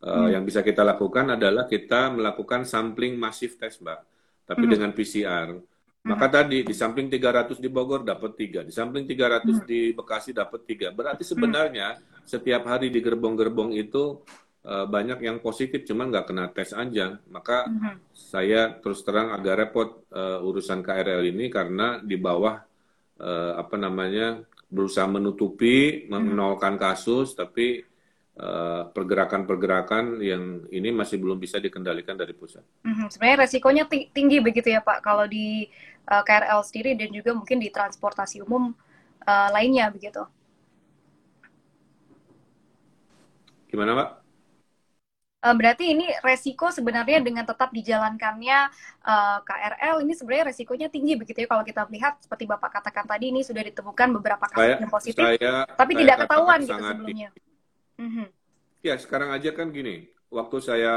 Uh, 0.05 0.29
hmm. 0.29 0.37
Yang 0.37 0.43
bisa 0.53 0.59
kita 0.61 0.85
lakukan 0.85 1.33
adalah 1.33 1.65
kita 1.65 2.13
melakukan 2.13 2.67
sampling 2.67 3.17
masif 3.17 3.57
tes, 3.57 3.81
Mbak. 3.81 3.99
Tapi 4.45 4.63
hmm. 4.63 4.71
dengan 4.71 4.91
PCR. 4.93 5.49
Maka 6.05 6.29
tadi 6.29 6.61
di 6.61 6.69
sampling 6.69 7.09
300 7.09 7.57
di 7.57 7.65
Bogor 7.65 8.05
dapat 8.05 8.37
tiga, 8.37 8.61
di 8.61 8.69
sampling 8.69 9.09
300 9.09 9.41
hmm. 9.41 9.65
di 9.65 9.89
Bekasi 9.89 10.37
dapat 10.37 10.61
tiga. 10.61 10.93
Berarti 10.93 11.25
sebenarnya 11.25 11.97
setiap 12.21 12.69
hari 12.69 12.93
di 12.93 13.01
gerbong-gerbong 13.01 13.73
itu 13.73 14.21
uh, 14.65 14.85
banyak 14.89 15.21
yang 15.21 15.37
positif 15.39 15.85
cuman 15.85 16.09
nggak 16.09 16.25
kena 16.27 16.45
tes 16.51 16.73
aja 16.73 17.21
maka 17.29 17.69
mm 17.69 17.77
-hmm. 17.77 17.95
saya 18.11 18.73
terus 18.81 19.05
terang 19.05 19.31
agak 19.31 19.55
repot 19.65 19.89
uh, 20.11 20.41
urusan 20.41 20.81
KRL 20.81 21.21
ini 21.29 21.47
karena 21.53 22.01
di 22.01 22.17
bawah 22.17 22.59
uh, 23.21 23.53
apa 23.55 23.75
namanya 23.77 24.41
berusaha 24.65 25.05
menutupi 25.05 26.09
mhm. 26.09 26.33
menolkan 26.33 26.75
kasus 26.75 27.37
tapi 27.37 27.85
pergerakan-pergerakan 28.91 30.19
uh, 30.19 30.23
yang 30.27 30.67
ini 30.67 30.91
masih 30.91 31.23
belum 31.23 31.39
bisa 31.39 31.55
dikendalikan 31.55 32.19
dari 32.19 32.35
pusat. 32.35 32.67
Mm-hmm. 32.83 33.07
Sebenarnya 33.07 33.37
resikonya 33.47 33.83
tinggi 33.87 34.43
begitu 34.43 34.75
ya 34.75 34.83
Pak 34.83 34.99
kalau 34.99 35.23
di 35.23 35.71
uh, 36.11 36.19
KRL 36.19 36.59
sendiri 36.67 36.99
dan 36.99 37.15
juga 37.15 37.31
mungkin 37.31 37.63
di 37.63 37.71
transportasi 37.71 38.43
umum 38.43 38.75
uh, 39.23 39.49
lainnya 39.55 39.87
begitu. 39.87 40.27
Gimana 43.71 43.95
Pak? 43.95 44.24
Uh, 45.45 45.53
berarti 45.53 45.93
ini 45.93 46.09
resiko 46.25 46.73
sebenarnya 46.73 47.21
dengan 47.21 47.45
tetap 47.45 47.69
dijalankannya 47.69 48.65
uh, 49.05 49.37
KRL 49.45 50.01
ini 50.01 50.17
sebenarnya 50.17 50.49
resikonya 50.49 50.89
tinggi 50.89 51.13
begitu 51.13 51.45
ya 51.45 51.47
kalau 51.53 51.61
kita 51.61 51.85
melihat 51.85 52.17
seperti 52.17 52.49
Bapak 52.49 52.81
katakan 52.81 53.05
tadi 53.05 53.29
ini 53.29 53.45
sudah 53.45 53.61
ditemukan 53.61 54.09
beberapa 54.17 54.49
kasus 54.49 54.57
Saya- 54.57 54.81
yang 54.81 54.89
positif, 54.89 55.21
saya- 55.21 55.69
tapi 55.69 55.93
saya 55.93 56.01
tidak 56.01 56.17
ketahuan 56.25 56.59
gitu 56.65 56.73
sebelumnya. 56.73 57.29
Mhm. 58.01 58.25
Ya, 58.81 58.95
sekarang 58.97 59.29
aja 59.37 59.49
kan 59.53 59.69
gini. 59.69 60.09
Waktu 60.33 60.57
saya 60.65 60.93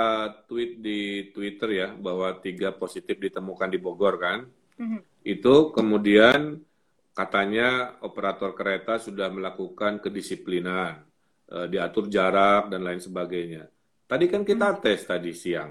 tweet 0.48 0.80
di 0.80 1.28
Twitter 1.36 1.68
ya 1.68 1.88
bahwa 1.92 2.32
tiga 2.40 2.72
positif 2.72 3.20
ditemukan 3.20 3.68
di 3.68 3.76
Bogor 3.76 4.16
kan, 4.16 4.48
Mhm. 4.80 5.28
itu 5.28 5.54
kemudian 5.76 6.64
katanya 7.12 8.00
operator 8.00 8.56
kereta 8.56 8.96
sudah 8.96 9.28
melakukan 9.28 10.00
kedisiplinan, 10.00 11.04
eh, 11.52 11.66
diatur 11.68 12.08
jarak 12.08 12.72
dan 12.72 12.80
lain 12.80 13.02
sebagainya. 13.04 13.68
Tadi 14.08 14.24
kan 14.24 14.40
kita 14.40 14.72
tes 14.80 15.04
tadi 15.04 15.36
siang. 15.36 15.68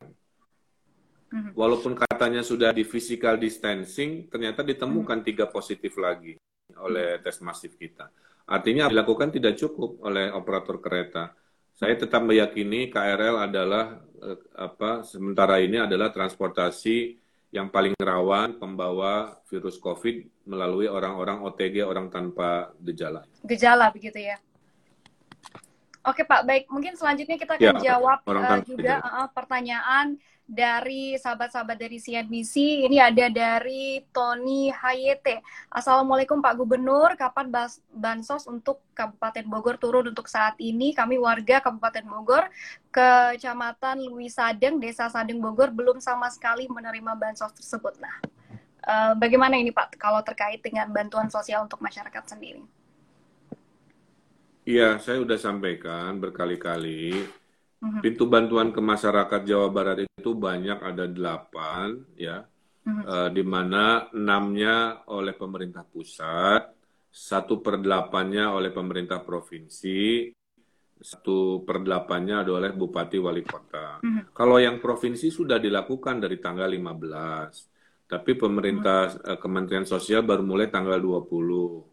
Mhm. 1.33 1.57
Walaupun 1.57 1.97
katanya 1.97 2.45
sudah 2.45 2.69
di 2.69 2.85
physical 2.85 3.35
distancing, 3.41 4.29
ternyata 4.29 4.61
ditemukan 4.61 5.25
tiga 5.25 5.49
positif 5.49 5.97
lagi 5.97 6.37
oleh 6.77 7.17
tes 7.19 7.41
masif 7.41 7.73
kita. 7.75 8.13
Artinya 8.47 8.87
dilakukan 8.87 9.33
tidak 9.33 9.57
cukup 9.59 9.99
oleh 10.05 10.31
operator 10.31 10.79
kereta. 10.79 11.35
Saya 11.73 11.97
tetap 11.97 12.23
meyakini 12.23 12.93
KRL 12.93 13.49
adalah 13.49 13.99
eh, 14.21 14.39
apa 14.55 15.03
sementara 15.03 15.59
ini 15.59 15.81
adalah 15.81 16.13
transportasi 16.13 17.17
yang 17.51 17.73
paling 17.73 17.95
rawan 17.97 18.59
pembawa 18.59 19.39
virus 19.47 19.79
COVID 19.79 20.45
melalui 20.47 20.87
orang-orang 20.87 21.43
OTG, 21.47 21.83
orang 21.83 22.11
tanpa 22.11 22.71
gejala. 22.79 23.23
Gejala 23.43 23.87
begitu 23.91 24.19
ya. 24.19 24.37
Oke 26.07 26.23
Pak, 26.23 26.47
baik. 26.47 26.63
Mungkin 26.71 26.95
selanjutnya 26.95 27.35
kita 27.35 27.59
Ya, 27.59 27.75
akan 27.75 27.83
jawab 27.83 28.19
orang 28.31 28.63
uh, 28.63 28.65
juga 28.65 29.03
uh, 29.03 29.27
pertanyaan 29.27 30.15
dari 30.47 31.19
sahabat-sahabat 31.19 31.75
dari 31.75 31.99
CNBC. 31.99 32.87
Ini 32.87 33.11
ada 33.11 33.27
dari 33.27 33.99
Tony 34.15 34.71
Hayete. 34.71 35.43
Assalamualaikum 35.67 36.39
Pak 36.39 36.55
Gubernur, 36.55 37.19
kapan 37.19 37.51
bansos 37.91 38.47
untuk 38.47 38.79
Kabupaten 38.95 39.43
Bogor 39.43 39.75
turun 39.75 40.07
untuk 40.07 40.31
saat 40.31 40.55
ini? 40.63 40.95
Kami 40.95 41.19
warga 41.19 41.59
Kabupaten 41.59 42.07
Bogor, 42.07 42.47
Kecamatan 42.87 43.99
Lui 44.07 44.31
Sadeng, 44.31 44.79
Desa 44.79 45.11
Sadeng 45.11 45.43
Bogor 45.43 45.75
belum 45.75 45.99
sama 45.99 46.31
sekali 46.31 46.71
menerima 46.71 47.19
bansos 47.19 47.51
tersebut. 47.51 47.99
Nah, 47.99 48.15
uh, 48.87 49.13
bagaimana 49.19 49.59
ini 49.59 49.75
Pak 49.75 49.99
kalau 49.99 50.23
terkait 50.23 50.63
dengan 50.63 50.87
bantuan 50.87 51.27
sosial 51.27 51.67
untuk 51.67 51.83
masyarakat 51.83 52.23
sendiri? 52.23 52.63
Iya, 54.67 54.99
saya 54.99 55.23
sudah 55.23 55.39
sampaikan 55.39 56.19
berkali-kali 56.19 57.23
Mhm. 57.77 58.01
pintu 58.03 58.25
bantuan 58.27 58.75
ke 58.75 58.81
masyarakat 58.83 59.41
Jawa 59.47 59.69
Barat 59.71 60.03
itu 60.03 60.31
banyak 60.35 60.81
ada 60.81 61.05
delapan 61.07 62.03
ya 62.19 62.43
Mhm. 62.83 63.01
eh, 63.05 63.29
di 63.31 63.43
mana 63.47 64.11
enamnya 64.11 65.07
oleh 65.07 65.31
pemerintah 65.37 65.87
pusat 65.87 66.67
satu 67.07 67.63
per 67.63 67.79
delapannya 67.79 68.49
oleh 68.51 68.73
pemerintah 68.75 69.23
provinsi 69.23 70.33
satu 70.97 71.61
per 71.61 71.85
delapannya 71.85 72.41
adalah 72.41 72.67
oleh 72.67 72.73
bupati 72.73 73.17
wali 73.21 73.45
kota 73.45 74.01
Mhm. 74.01 74.33
kalau 74.33 74.57
yang 74.57 74.81
provinsi 74.81 75.29
sudah 75.29 75.61
dilakukan 75.61 76.17
dari 76.17 76.41
tanggal 76.41 76.67
15 76.67 77.69
tapi 78.09 78.33
pemerintah 78.35 79.15
eh, 79.21 79.37
Kementerian 79.39 79.85
Sosial 79.87 80.25
baru 80.27 80.43
mulai 80.43 80.67
tanggal 80.67 80.99
20 80.99 81.85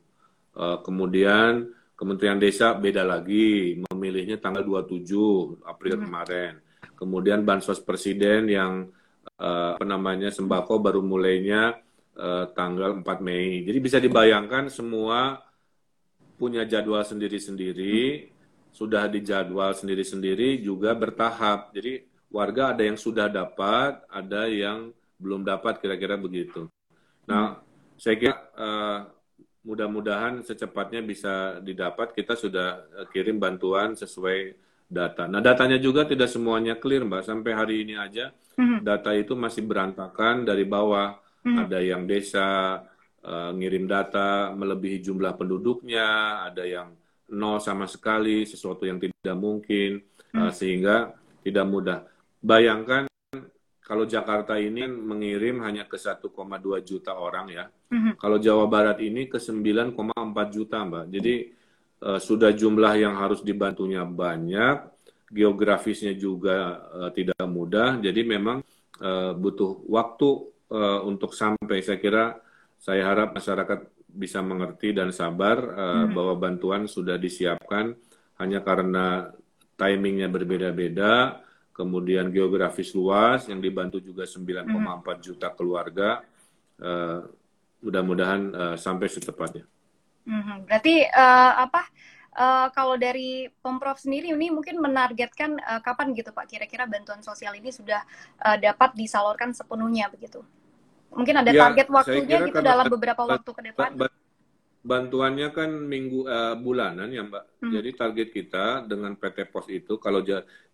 Eh, 0.54 0.78
kemudian 0.86 1.66
Kementerian 1.94 2.42
Desa 2.42 2.74
beda 2.74 3.06
lagi, 3.06 3.78
memilihnya 3.86 4.42
tanggal 4.42 4.66
27 4.66 5.62
April 5.62 5.94
Hmm. 5.98 6.04
kemarin. 6.10 6.52
Kemudian 6.98 7.46
bansos 7.46 7.78
presiden 7.82 8.50
yang 8.50 8.90
eh, 9.40 9.70
apa 9.74 9.86
namanya 9.88 10.28
sembako 10.28 10.78
baru 10.84 11.00
mulainya 11.00 11.80
eh, 12.14 12.44
tanggal 12.54 13.00
4 13.02 13.18
Mei. 13.24 13.64
Jadi 13.66 13.78
bisa 13.80 13.98
dibayangkan 13.98 14.68
semua 14.70 15.42
punya 16.36 16.62
jadwal 16.66 17.02
sendiri-sendiri, 17.02 18.30
sudah 18.74 19.06
dijadwal 19.06 19.72
sendiri-sendiri 19.74 20.60
juga 20.60 20.92
bertahap. 20.94 21.72
Jadi 21.72 22.04
warga 22.30 22.74
ada 22.74 22.82
yang 22.82 22.98
sudah 22.98 23.30
dapat, 23.30 24.02
ada 24.10 24.50
yang 24.50 24.90
belum 25.18 25.46
dapat 25.46 25.78
kira-kira 25.78 26.18
begitu. 26.18 26.66
Nah, 27.24 27.62
saya 27.96 28.14
kira 28.18 28.34
eh, 28.54 28.98
mudah-mudahan 29.64 30.44
secepatnya 30.44 31.00
bisa 31.00 31.58
didapat. 31.60 32.12
Kita 32.12 32.36
sudah 32.36 32.68
eh, 33.00 33.06
kirim 33.10 33.40
bantuan 33.40 33.96
sesuai 33.96 34.54
data. 34.84 35.24
Nah, 35.26 35.40
datanya 35.40 35.80
juga 35.80 36.04
tidak 36.04 36.28
semuanya 36.28 36.76
clear, 36.76 37.02
Mbak. 37.02 37.24
Sampai 37.24 37.52
hari 37.56 37.82
ini 37.82 37.96
aja 37.96 38.30
Mhm. 38.54 38.86
data 38.86 39.10
itu 39.16 39.34
masih 39.34 39.66
berantakan 39.66 40.46
dari 40.46 40.62
bawah. 40.62 41.18
Mhm. 41.42 41.56
Ada 41.66 41.78
yang 41.82 42.02
desa 42.06 42.46
eh, 43.24 43.50
ngirim 43.56 43.88
data 43.88 44.52
melebihi 44.52 45.00
jumlah 45.00 45.32
penduduknya, 45.40 46.04
ada 46.44 46.60
yang 46.68 46.92
nol 47.32 47.56
sama 47.56 47.88
sekali, 47.88 48.44
sesuatu 48.44 48.84
yang 48.84 49.00
tidak 49.00 49.32
mungkin, 49.40 50.04
eh, 50.04 50.36
Hmm. 50.36 50.52
sehingga 50.52 51.16
tidak 51.40 51.64
mudah. 51.64 52.04
Bayangkan 52.44 53.08
kalau 53.84 54.08
Jakarta 54.08 54.56
ini 54.56 54.88
mengirim 54.88 55.60
hanya 55.60 55.84
ke 55.84 56.00
1,2 56.00 56.24
juta 56.80 57.12
orang 57.12 57.46
ya. 57.52 57.64
Mhm. 57.92 58.16
Kalau 58.16 58.40
Jawa 58.40 58.64
Barat 58.64 58.96
ini 59.04 59.28
ke 59.28 59.36
9,4 59.36 60.48
juta, 60.48 60.80
Mbak. 60.82 61.04
Jadi 61.12 61.34
eh, 62.00 62.20
sudah 62.20 62.50
jumlah 62.50 62.92
yang 62.96 63.14
harus 63.14 63.44
dibantunya 63.44 64.00
banyak, 64.08 64.88
geografisnya 65.28 66.16
juga 66.16 66.80
eh, 67.04 67.10
tidak 67.12 67.44
mudah. 67.44 68.00
Jadi 68.00 68.20
memang 68.24 68.64
eh, 68.98 69.32
butuh 69.36 69.84
waktu 69.86 70.28
eh, 70.72 71.00
untuk 71.04 71.36
sampai. 71.36 71.84
Saya 71.84 72.00
kira, 72.00 72.24
saya 72.80 73.04
harap 73.04 73.36
masyarakat 73.36 73.80
bisa 74.08 74.40
mengerti 74.40 74.96
dan 74.96 75.12
sabar 75.12 75.56
eh, 75.60 76.04
Mhm. 76.08 76.12
bahwa 76.16 76.34
bantuan 76.40 76.82
sudah 76.88 77.20
disiapkan 77.20 77.92
hanya 78.40 78.64
karena 78.64 79.28
timingnya 79.76 80.30
berbeda-beda, 80.30 81.43
kemudian 81.74 82.30
geografis 82.30 82.94
luas 82.94 83.50
yang 83.50 83.58
dibantu 83.58 83.98
juga 83.98 84.24
9,4 84.24 85.18
juta 85.20 85.50
keluarga. 85.50 86.22
Eh, 86.78 87.20
mudah-mudahan 87.84 88.40
eh, 88.54 88.76
sampai 88.80 89.06
secepatnya. 89.10 89.66
Mhm. 90.24 90.64
Berarti 90.64 91.04
eh, 91.04 91.52
apa? 91.60 91.82
eh, 92.34 92.66
kalau 92.74 92.96
dari 92.98 93.46
pemprov 93.62 93.94
sendiri 94.00 94.32
ini 94.34 94.50
mungkin 94.50 94.80
menargetkan 94.80 95.58
eh, 95.58 95.80
kapan 95.84 96.14
gitu 96.16 96.30
Pak? 96.32 96.46
Kira-kira 96.48 96.86
bantuan 96.88 97.20
sosial 97.20 97.54
ini 97.58 97.70
sudah 97.70 98.00
eh, 98.40 98.56
dapat 98.62 98.94
disalurkan 98.96 99.52
sepenuhnya 99.52 100.08
begitu? 100.10 100.40
Mungkin 101.14 101.46
ada 101.46 101.50
Ya, 101.54 101.70
target 101.70 101.86
waktunya 101.94 102.42
gitu 102.42 102.58
karena 102.58 102.74
dalam 102.74 102.86
beberapa 102.90 103.22
waktu 103.22 103.50
ke 103.54 103.62
depan? 103.70 103.94
Ba- 103.94 104.08
ba- 104.10 104.22
Bantuannya 104.84 105.48
kan 105.56 105.70
minggu 105.72 106.28
eh, 106.28 106.54
bulanan 106.60 107.08
ya 107.08 107.24
Mbak. 107.24 107.44
Hmm. 107.64 107.72
Jadi 107.72 107.90
target 107.96 108.28
kita 108.36 108.84
dengan 108.84 109.16
PT 109.16 109.48
Pos 109.48 109.64
itu 109.72 109.96
kalau 109.96 110.20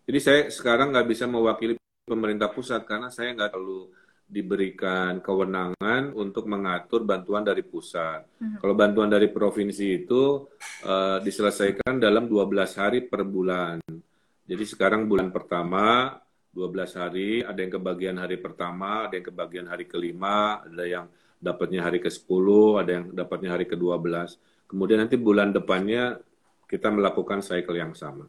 jadi 0.05 0.19
saya 0.19 0.41
sekarang 0.49 0.91
nggak 0.91 1.07
bisa 1.07 1.25
mewakili 1.29 1.77
pemerintah 2.05 2.49
pusat 2.49 2.83
karena 2.83 3.13
saya 3.13 3.31
nggak 3.37 3.53
perlu 3.53 3.89
diberikan 4.31 5.19
kewenangan 5.19 6.15
untuk 6.15 6.47
mengatur 6.47 7.03
bantuan 7.03 7.43
dari 7.43 7.67
pusat. 7.67 8.23
Hmm. 8.39 8.63
Kalau 8.63 8.73
bantuan 8.79 9.11
dari 9.11 9.27
provinsi 9.27 10.07
itu 10.07 10.47
eh, 10.87 11.19
diselesaikan 11.19 11.99
dalam 11.99 12.31
12 12.31 12.79
hari 12.79 13.03
per 13.03 13.27
bulan. 13.27 13.83
Jadi 14.47 14.63
sekarang 14.63 15.11
bulan 15.11 15.35
pertama 15.35 16.15
12 16.55 16.99
hari, 16.99 17.31
ada 17.43 17.59
yang 17.59 17.71
kebagian 17.75 18.17
hari 18.19 18.39
pertama, 18.39 19.07
ada 19.07 19.19
yang 19.19 19.27
kebagian 19.27 19.67
hari 19.67 19.87
kelima, 19.87 20.63
ada 20.63 20.83
yang 20.83 21.05
dapatnya 21.39 21.87
hari 21.87 21.99
ke-10, 22.03 22.47
ada 22.79 22.91
yang 22.91 23.05
dapatnya 23.11 23.49
hari 23.55 23.65
ke-12. 23.67 24.39
Kemudian 24.67 24.99
nanti 25.03 25.15
bulan 25.19 25.55
depannya 25.55 26.19
kita 26.67 26.87
melakukan 26.91 27.43
cycle 27.43 27.75
yang 27.75 27.91
sama. 27.95 28.27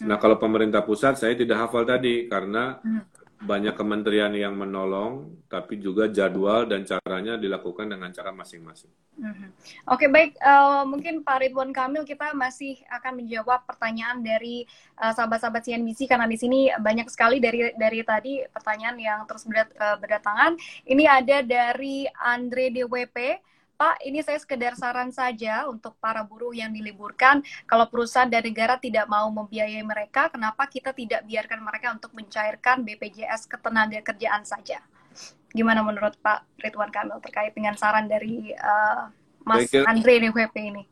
Nah, 0.00 0.16
kalau 0.16 0.40
pemerintah 0.40 0.80
pusat 0.80 1.20
saya 1.20 1.36
tidak 1.36 1.68
hafal 1.68 1.84
tadi 1.84 2.26
karena 2.26 2.80
Hmm. 2.80 3.04
banyak 3.42 3.74
kementerian 3.74 4.30
yang 4.38 4.54
menolong, 4.54 5.42
tapi 5.50 5.74
juga 5.82 6.06
jadwal 6.06 6.62
dan 6.64 6.86
caranya 6.86 7.34
dilakukan 7.34 7.90
dengan 7.90 8.14
cara 8.14 8.30
masing-masing. 8.30 8.88
Mhm. 9.18 9.48
Oke 9.90 10.06
baik, 10.08 10.38
Eh, 10.38 10.82
mungkin 10.86 11.26
Pak 11.26 11.42
Ridwan 11.42 11.74
Kamil 11.74 12.06
kita 12.06 12.32
masih 12.38 12.78
akan 12.88 13.18
menjawab 13.18 13.66
pertanyaan 13.66 14.22
dari 14.22 14.62
eh, 14.96 15.12
sahabat-sahabat 15.12 15.58
CNBC 15.58 16.06
karena 16.06 16.30
di 16.30 16.38
sini 16.38 16.70
banyak 16.70 17.10
sekali 17.10 17.42
dari 17.42 17.74
dari 17.74 18.00
tadi 18.06 18.46
pertanyaan 18.46 18.96
yang 18.96 19.20
terus 19.26 19.42
berdat- 19.44 19.74
eh, 19.74 19.96
berdatangan. 19.98 20.52
Ini 20.86 21.04
ada 21.10 21.36
dari 21.42 22.06
Andre 22.14 22.70
DWP. 22.70 23.18
Pak, 23.82 23.98
ini 24.06 24.22
saya 24.22 24.38
sekedar 24.38 24.78
saran 24.78 25.10
saja 25.10 25.66
untuk 25.66 25.98
para 25.98 26.22
buruh 26.22 26.54
yang 26.54 26.70
diliburkan. 26.70 27.42
Kalau 27.66 27.90
perusahaan 27.90 28.30
dan 28.30 28.46
negara 28.46 28.78
tidak 28.78 29.10
mau 29.10 29.26
membiayai 29.26 29.82
mereka, 29.82 30.30
kenapa 30.30 30.70
kita 30.70 30.94
tidak 30.94 31.26
biarkan 31.26 31.58
mereka 31.66 31.90
untuk 31.90 32.14
mencairkan 32.14 32.86
BPJS 32.86 33.50
ketenagakerjaan 33.50 34.46
saja? 34.46 34.78
Gimana 35.50 35.82
menurut 35.82 36.14
Pak 36.22 36.62
Ridwan 36.62 36.94
Kamil 36.94 37.18
terkait 37.26 37.58
dengan 37.58 37.74
saran 37.74 38.06
dari 38.06 38.54
eh, 38.54 39.02
Mas 39.42 39.66
Saya 39.66 39.82
kira- 39.82 39.86
Andre 39.90 40.14
DWP 40.30 40.56
ini? 40.62 40.82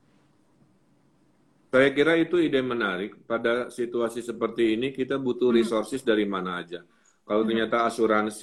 Saya 1.70 1.88
kira 1.94 2.18
itu 2.18 2.42
ide 2.42 2.59
menarik. 2.59 3.22
Pada 3.22 3.70
situasi 3.70 4.18
seperti 4.18 4.74
ini 4.74 4.90
kita 4.90 5.14
butuh 5.14 5.55
resources 5.55 6.03
dari 6.03 6.26
mana 6.26 6.59
aja. 6.59 6.83
Kalau 7.22 7.46
ternyata 7.46 7.87
asuransi 7.87 8.42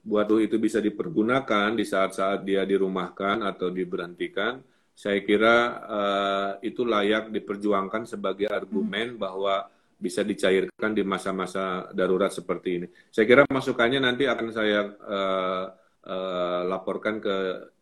buat 0.00 0.28
itu 0.40 0.56
bisa 0.56 0.80
dipergunakan 0.80 1.76
di 1.76 1.84
saat-saat 1.84 2.42
dia 2.42 2.64
dirumahkan 2.64 3.44
atau 3.44 3.68
diberhentikan, 3.68 4.60
saya 4.96 5.24
kira 5.24 5.56
uh, 5.88 6.50
itu 6.60 6.84
layak 6.84 7.32
diperjuangkan 7.32 8.04
sebagai 8.04 8.52
argumen 8.52 9.16
bahwa 9.16 9.68
bisa 10.00 10.24
dicairkan 10.24 10.96
di 10.96 11.04
masa-masa 11.04 11.92
darurat 11.92 12.32
seperti 12.32 12.68
ini. 12.80 12.86
Saya 13.12 13.28
kira 13.28 13.44
masukannya 13.48 14.00
nanti 14.00 14.24
akan 14.24 14.48
saya 14.48 14.88
uh, 14.88 15.64
uh, 16.08 16.62
laporkan 16.64 17.20
ke 17.20 17.36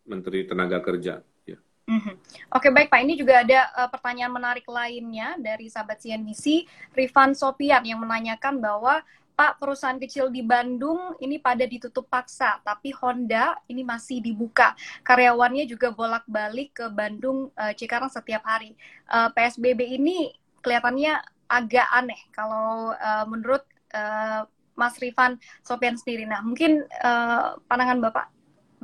Menteri 0.07 0.43
Tenaga 0.43 0.83
Kerja. 0.83 1.23
Ya. 1.47 1.57
Mm-hmm. 1.87 2.15
Oke 2.55 2.67
baik 2.75 2.91
Pak, 2.91 3.01
ini 3.03 3.15
juga 3.15 3.39
ada 3.43 3.71
uh, 3.71 3.87
pertanyaan 3.87 4.35
menarik 4.35 4.67
lainnya 4.67 5.39
dari 5.39 5.71
sahabat 5.71 6.03
CNBC, 6.03 6.67
Rifan 6.91 7.31
Sopian 7.35 7.83
yang 7.87 8.03
menanyakan 8.03 8.59
bahwa 8.59 8.99
Pak, 9.39 9.55
perusahaan 9.55 9.95
kecil 9.95 10.27
di 10.27 10.43
Bandung 10.43 11.15
ini 11.23 11.39
pada 11.39 11.63
ditutup 11.63 12.11
paksa, 12.11 12.59
tapi 12.59 12.91
Honda 12.91 13.55
ini 13.71 13.87
masih 13.87 14.19
dibuka. 14.19 14.75
Karyawannya 14.99 15.63
juga 15.63 15.95
bolak-balik 15.95 16.75
ke 16.75 16.85
Bandung 16.91 17.47
uh, 17.55 17.71
Cikarang 17.71 18.11
setiap 18.11 18.43
hari. 18.43 18.75
Uh, 19.07 19.31
PSBB 19.31 19.95
ini 19.95 20.35
kelihatannya 20.59 21.23
agak 21.47 21.87
aneh 21.87 22.19
kalau 22.35 22.91
uh, 22.91 23.23
menurut 23.31 23.63
uh, 23.95 24.43
Mas 24.75 24.99
Rifan 24.99 25.39
Sopian 25.63 25.95
sendiri. 25.95 26.27
Nah, 26.27 26.43
mungkin 26.43 26.83
uh, 26.99 27.55
pandangan 27.63 28.11
Bapak 28.11 28.27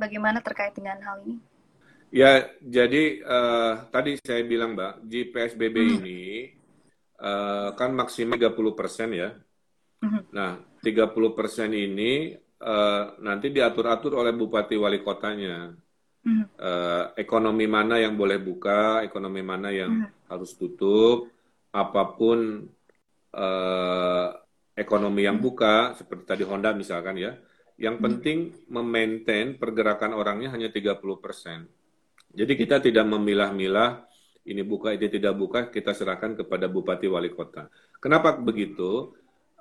bagaimana 0.00 0.40
terkait 0.40 0.72
dengan 0.72 0.96
hal 1.04 1.20
ini? 1.28 1.36
Ya, 2.16 2.48
jadi 2.64 3.20
uh, 3.28 3.92
tadi 3.92 4.16
saya 4.24 4.40
bilang 4.40 4.72
Mbak, 4.72 5.04
di 5.04 5.20
PSBB 5.28 5.76
hmm. 5.76 5.94
ini 6.00 6.20
uh, 7.20 7.76
kan 7.76 7.92
maksimal 7.92 8.40
30 8.40 8.56
persen 8.72 9.12
ya. 9.12 9.36
Nah, 10.32 10.52
30 10.82 11.38
persen 11.38 11.70
ini 11.74 12.34
uh, 12.62 13.04
nanti 13.20 13.50
diatur-atur 13.50 14.16
oleh 14.16 14.32
bupati 14.32 14.76
wali 14.78 15.00
kotanya. 15.02 15.72
Uh, 16.58 17.14
ekonomi 17.14 17.70
mana 17.70 18.02
yang 18.02 18.18
boleh 18.18 18.42
buka, 18.42 19.06
ekonomi 19.06 19.46
mana 19.46 19.70
yang 19.70 19.94
mm-hmm. 19.94 20.26
harus 20.26 20.58
tutup, 20.58 21.30
apa 21.70 22.02
pun 22.18 22.66
uh, 23.30 24.28
ekonomi 24.74 25.22
yang 25.22 25.38
buka, 25.38 25.94
seperti 25.94 26.24
tadi 26.26 26.42
Honda 26.42 26.74
misalkan 26.74 27.14
ya, 27.14 27.38
yang 27.78 28.02
penting 28.02 28.66
memaintain 28.66 29.54
pergerakan 29.54 30.18
orangnya 30.18 30.50
hanya 30.50 30.66
30 30.74 30.98
persen. 31.22 31.70
Jadi 32.34 32.52
kita 32.58 32.82
tidak 32.82 33.06
memilah-milah 33.06 34.02
ini 34.46 34.62
buka, 34.66 34.94
ini 34.94 35.06
tidak 35.06 35.34
buka, 35.38 35.70
kita 35.70 35.94
serahkan 35.94 36.38
kepada 36.42 36.66
bupati 36.66 37.06
wali 37.06 37.30
kota. 37.30 37.70
Kenapa 38.02 38.34
begitu? 38.34 39.14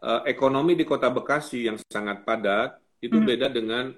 Uh, 0.06 0.22
ekonomi 0.30 0.78
di 0.78 0.86
kota 0.86 1.10
Bekasi 1.10 1.66
yang 1.66 1.82
sangat 1.90 2.22
padat 2.22 2.78
itu 3.02 3.18
hmm. 3.18 3.26
beda 3.26 3.48
dengan 3.50 3.90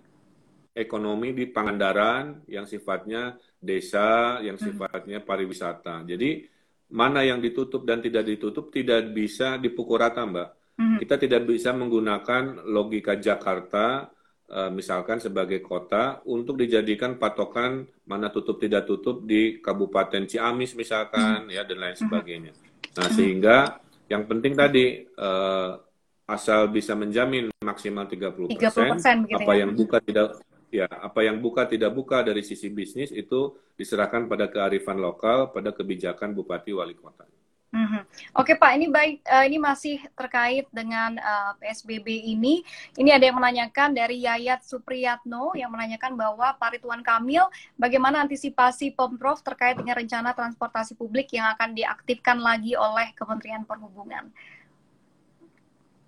ekonomi 0.72 1.36
di 1.36 1.50
Pangandaran 1.50 2.48
yang 2.48 2.63
sifatnya 2.63 3.36
desa, 3.60 4.39
yang 4.39 4.56
hmm. 4.56 4.63
sifatnya 4.63 5.20
pariwisata. 5.20 6.08
Jadi 6.08 6.48
mana 6.93 7.28
yang 7.28 7.43
ditutup 7.43 7.84
dan 7.84 8.00
tidak 8.00 8.24
ditutup 8.24 8.72
tidak 8.72 9.12
bisa 9.12 9.60
dipukul 9.60 10.00
rata, 10.00 10.24
Mbak. 10.24 10.50
Hmm. 10.78 10.98
Kita 11.02 11.17
tidak 11.17 11.43
bisa 11.50 11.74
menggunakan 11.74 12.70
logika 12.70 13.17
Jakarta 13.17 14.08
uh, 14.54 14.70
misalkan 14.70 15.17
sebagai 15.17 15.60
kota 15.65 16.22
untuk 16.30 16.62
dijadikan 16.62 17.17
patokan 17.17 17.89
mana 18.06 18.30
tutup 18.30 18.62
tidak 18.62 18.86
tutup 18.86 19.26
di 19.26 19.58
Kabupaten 19.58 20.30
Ciamis 20.30 20.78
misalkan 20.78 21.50
ya 21.50 21.65
dan 21.65 21.82
lain 21.82 21.98
sebagainya. 21.98 22.54
Nah, 22.93 23.10
sehingga 23.10 23.58
yang 24.06 24.30
penting 24.30 24.54
tadi 24.54 25.02
uh, 25.17 25.87
asal 26.27 26.67
bisa 26.67 26.91
menjamin 26.91 27.47
maksimal 27.63 28.03
30%, 28.03 28.51
30% 28.51 29.31
apa 29.31 29.51
ya? 29.55 29.63
yang 29.63 29.71
buka 29.71 29.97
tidak 30.03 30.43
ya 30.67 30.87
apa 30.91 31.23
yang 31.23 31.39
buka 31.39 31.63
tidak 31.63 31.95
buka 31.95 32.19
dari 32.19 32.43
sisi 32.43 32.67
bisnis 32.67 33.15
itu 33.15 33.55
diserahkan 33.79 34.27
pada 34.27 34.51
kearifan 34.51 34.99
lokal 34.99 35.55
pada 35.55 35.71
kebijakan 35.71 36.35
bupati 36.35 36.75
wali 36.75 36.99
kota. 36.99 37.23
Mm-hmm. 37.67 38.01
Oke 38.39 38.55
Pak, 38.55 38.71
ini 38.79 38.87
baik 38.87 39.27
uh, 39.27 39.43
ini 39.43 39.59
masih 39.59 39.99
terkait 40.15 40.63
dengan 40.71 41.19
uh, 41.19 41.51
eh, 41.51 41.67
PSBB 41.67 42.07
ini. 42.31 42.63
Ini 42.95 43.11
ada 43.11 43.27
yang 43.27 43.35
menanyakan 43.35 43.91
dari 43.91 44.23
Yayat 44.23 44.63
Supriyatno 44.63 45.51
yang 45.51 45.67
menanyakan 45.75 46.15
bahwa 46.15 46.55
Pak 46.55 46.79
Ridwan 46.79 47.03
Kamil 47.03 47.43
bagaimana 47.75 48.23
antisipasi 48.23 48.95
Pemprov 48.95 49.43
terkait 49.43 49.75
dengan 49.75 49.99
rencana 49.99 50.31
transportasi 50.31 50.95
publik 50.95 51.27
yang 51.35 51.51
akan 51.59 51.75
diaktifkan 51.75 52.39
lagi 52.39 52.71
oleh 52.79 53.11
Kementerian 53.19 53.67
Perhubungan. 53.67 54.31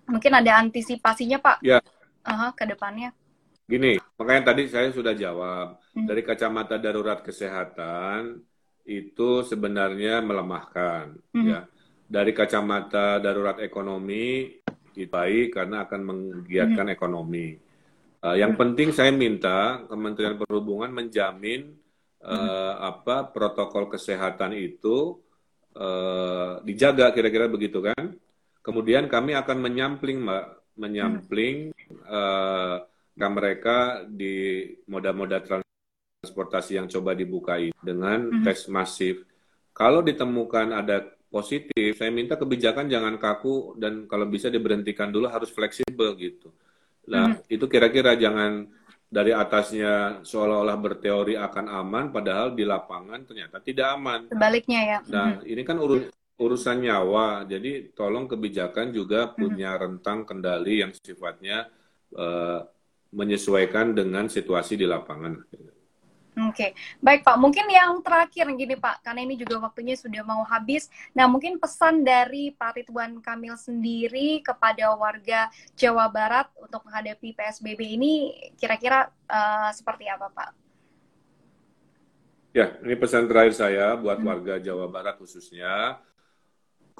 Mungkin 0.09 0.33
ada 0.33 0.57
antisipasinya 0.57 1.37
Pak 1.37 1.57
ya. 1.61 1.79
uh, 2.25 2.51
ke 2.57 2.65
depannya. 2.65 3.13
Gini, 3.69 4.01
makanya 4.17 4.49
tadi 4.49 4.65
saya 4.65 4.89
sudah 4.89 5.13
jawab. 5.13 5.77
Hmm. 5.93 6.09
Dari 6.09 6.25
kacamata 6.25 6.81
darurat 6.81 7.21
kesehatan, 7.21 8.41
itu 8.89 9.45
sebenarnya 9.45 10.25
melemahkan. 10.25 11.13
Hmm. 11.37 11.45
ya. 11.45 11.61
Dari 12.09 12.33
kacamata 12.33 13.21
darurat 13.21 13.61
ekonomi, 13.61 14.57
itu 14.97 15.05
baik 15.05 15.53
karena 15.53 15.85
akan 15.85 16.01
menggiatkan 16.01 16.89
hmm. 16.89 16.95
ekonomi. 16.97 17.47
Uh, 18.19 18.35
yang 18.35 18.57
hmm. 18.57 18.61
penting 18.65 18.89
saya 18.91 19.13
minta 19.13 19.85
Kementerian 19.85 20.35
Perhubungan 20.35 20.91
menjamin 20.91 21.77
uh, 22.25 22.33
hmm. 22.33 22.73
apa 22.83 23.29
protokol 23.29 23.87
kesehatan 23.87 24.57
itu 24.57 25.21
uh, 25.77 26.59
dijaga 26.65 27.13
kira-kira 27.13 27.45
begitu 27.45 27.85
kan? 27.85 28.17
Kemudian 28.69 29.09
kami 29.09 29.33
akan 29.33 29.57
menyampling, 29.65 30.21
Mbak, 30.21 30.45
menyampling 30.77 31.73
hmm. 31.73 32.05
uh, 32.05 32.77
mereka 33.17 34.05
di 34.05 34.61
moda-moda 34.85 35.41
transportasi 35.41 36.77
yang 36.77 36.85
coba 36.85 37.17
dibuka 37.17 37.57
ini 37.57 37.73
dengan 37.81 38.29
hmm. 38.29 38.45
tes 38.45 38.69
masif. 38.69 39.25
Kalau 39.73 40.05
ditemukan 40.05 40.69
ada 40.69 41.01
positif, 41.33 41.97
saya 41.97 42.13
minta 42.13 42.37
kebijakan 42.37 42.85
jangan 42.85 43.17
kaku 43.17 43.73
dan 43.81 44.05
kalau 44.05 44.29
bisa 44.29 44.53
diberhentikan 44.53 45.09
dulu 45.09 45.33
harus 45.33 45.49
fleksibel 45.49 46.13
gitu. 46.21 46.53
Nah, 47.09 47.41
hmm. 47.41 47.49
itu 47.49 47.65
kira-kira 47.65 48.13
jangan 48.13 48.69
dari 49.09 49.33
atasnya 49.33 50.21
seolah-olah 50.21 50.77
berteori 50.77 51.33
akan 51.33 51.65
aman, 51.73 52.13
padahal 52.13 52.53
di 52.53 52.61
lapangan 52.61 53.25
ternyata 53.25 53.57
tidak 53.65 53.97
aman. 53.97 54.29
Sebaliknya 54.29 54.81
ya. 54.85 54.99
Nah, 55.09 55.41
hmm. 55.41 55.49
ini 55.49 55.61
kan 55.65 55.81
urus 55.81 56.13
urusan 56.39 56.79
nyawa. 56.81 57.43
Jadi 57.45 57.91
tolong 57.91 58.25
kebijakan 58.25 58.95
juga 58.95 59.29
punya 59.35 59.75
rentang 59.75 60.23
kendali 60.23 60.81
yang 60.81 60.91
sifatnya 60.95 61.67
uh, 62.15 62.63
menyesuaikan 63.11 63.93
dengan 63.93 64.31
situasi 64.31 64.79
di 64.79 64.87
lapangan. 64.87 65.35
Oke, 66.39 66.71
okay. 66.71 66.71
baik 67.03 67.27
Pak. 67.27 67.35
Mungkin 67.35 67.67
yang 67.67 67.99
terakhir 67.99 68.47
gini 68.55 68.79
Pak, 68.79 69.03
karena 69.03 69.27
ini 69.27 69.35
juga 69.35 69.59
waktunya 69.59 69.99
sudah 69.99 70.23
mau 70.23 70.39
habis. 70.47 70.87
Nah, 71.11 71.27
mungkin 71.27 71.59
pesan 71.59 72.07
dari 72.07 72.55
Pak 72.55 72.79
Ridwan 72.79 73.19
Kamil 73.19 73.59
sendiri 73.59 74.39
kepada 74.39 74.95
warga 74.95 75.51
Jawa 75.75 76.07
Barat 76.07 76.47
untuk 76.55 76.87
menghadapi 76.87 77.35
PSBB 77.35 77.99
ini 77.99 78.31
kira-kira 78.55 79.11
uh, 79.27 79.67
seperti 79.75 80.07
apa 80.07 80.31
Pak? 80.31 80.49
Ya, 82.55 82.71
ini 82.87 82.95
pesan 82.95 83.27
terakhir 83.27 83.53
saya 83.59 83.99
buat 83.99 84.23
hmm. 84.23 84.29
warga 84.29 84.55
Jawa 84.63 84.87
Barat 84.87 85.19
khususnya 85.19 85.99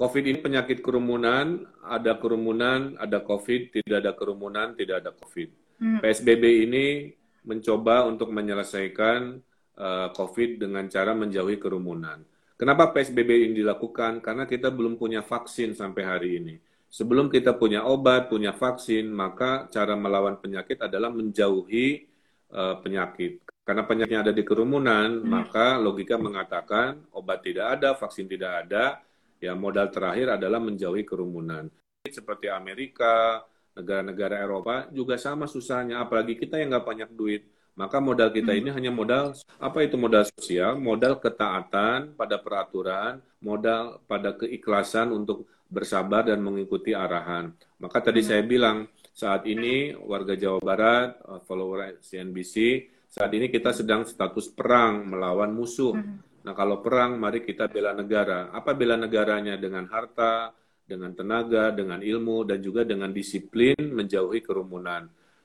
COVID 0.00 0.24
ini 0.24 0.40
penyakit 0.40 0.80
kerumunan, 0.80 1.68
ada 1.84 2.16
kerumunan, 2.16 2.96
ada 2.96 3.20
COVID, 3.20 3.84
tidak 3.84 3.98
ada 4.00 4.12
kerumunan, 4.16 4.72
tidak 4.72 5.04
ada 5.04 5.12
COVID. 5.12 5.48
Hmm. 5.76 6.00
PSBB 6.00 6.64
ini 6.64 7.12
mencoba 7.44 8.08
untuk 8.08 8.32
menyelesaikan 8.32 9.36
uh, 9.76 10.08
COVID 10.16 10.56
dengan 10.56 10.88
cara 10.88 11.12
menjauhi 11.12 11.60
kerumunan. 11.60 12.24
Kenapa 12.56 12.88
PSBB 12.96 13.44
ini 13.44 13.60
dilakukan? 13.60 14.24
Karena 14.24 14.48
kita 14.48 14.72
belum 14.72 14.96
punya 14.96 15.20
vaksin 15.20 15.76
sampai 15.76 16.02
hari 16.08 16.30
ini. 16.40 16.56
Sebelum 16.88 17.28
kita 17.28 17.60
punya 17.60 17.84
obat, 17.84 18.32
punya 18.32 18.56
vaksin, 18.56 19.04
maka 19.12 19.68
cara 19.68 20.00
melawan 20.00 20.40
penyakit 20.40 20.80
adalah 20.80 21.12
menjauhi 21.12 22.08
uh, 22.56 22.80
penyakit. 22.80 23.44
Karena 23.68 23.84
penyakitnya 23.84 24.24
ada 24.24 24.32
di 24.32 24.48
kerumunan, 24.48 25.20
hmm. 25.20 25.28
maka 25.28 25.76
logika 25.76 26.16
mengatakan 26.16 27.04
obat 27.12 27.44
tidak 27.44 27.76
ada, 27.76 27.92
vaksin 27.92 28.24
tidak 28.24 28.64
ada, 28.64 28.98
ya 29.40 29.56
modal 29.56 29.88
terakhir 29.88 30.36
adalah 30.38 30.60
menjauhi 30.60 31.02
kerumunan. 31.02 31.66
Seperti 32.04 32.52
Amerika, 32.52 33.44
negara-negara 33.74 34.40
Eropa 34.40 34.86
juga 34.92 35.16
sama 35.16 35.48
susahnya, 35.48 36.04
apalagi 36.04 36.36
kita 36.36 36.60
yang 36.60 36.76
nggak 36.76 36.86
banyak 36.86 37.10
duit. 37.16 37.42
Maka 37.78 37.96
modal 37.96 38.28
kita 38.28 38.52
ini 38.52 38.68
hanya 38.68 38.92
modal, 38.92 39.32
apa 39.56 39.78
itu 39.80 39.96
modal 39.96 40.28
sosial? 40.36 40.76
Modal 40.76 41.16
ketaatan 41.16 42.12
pada 42.12 42.36
peraturan, 42.36 43.24
modal 43.40 44.04
pada 44.04 44.36
keikhlasan 44.36 45.16
untuk 45.16 45.48
bersabar 45.70 46.26
dan 46.26 46.44
mengikuti 46.44 46.92
arahan. 46.92 47.56
Maka 47.80 48.04
tadi 48.04 48.20
saya 48.20 48.44
bilang, 48.44 48.90
saat 49.14 49.46
ini 49.48 49.96
warga 49.96 50.36
Jawa 50.36 50.60
Barat, 50.60 51.08
uh, 51.24 51.40
follower 51.40 52.02
CNBC, 52.04 52.84
saat 53.10 53.30
ini 53.32 53.48
kita 53.48 53.72
sedang 53.72 54.04
status 54.04 54.50
perang 54.52 55.06
melawan 55.06 55.50
musuh. 55.54 55.94
Nah, 56.40 56.56
kalau 56.56 56.80
perang, 56.80 57.20
mari 57.20 57.44
kita 57.44 57.68
bela 57.68 57.92
negara. 57.92 58.48
Apa 58.54 58.72
bela 58.72 58.96
negaranya? 58.96 59.60
Dengan 59.60 59.84
harta, 59.92 60.56
dengan 60.88 61.12
tenaga, 61.12 61.68
dengan 61.70 62.00
ilmu, 62.00 62.48
dan 62.48 62.64
juga 62.64 62.82
dengan 62.82 63.12
disiplin 63.12 63.76
menjauhi 63.76 64.40
kerumunan. 64.40 65.04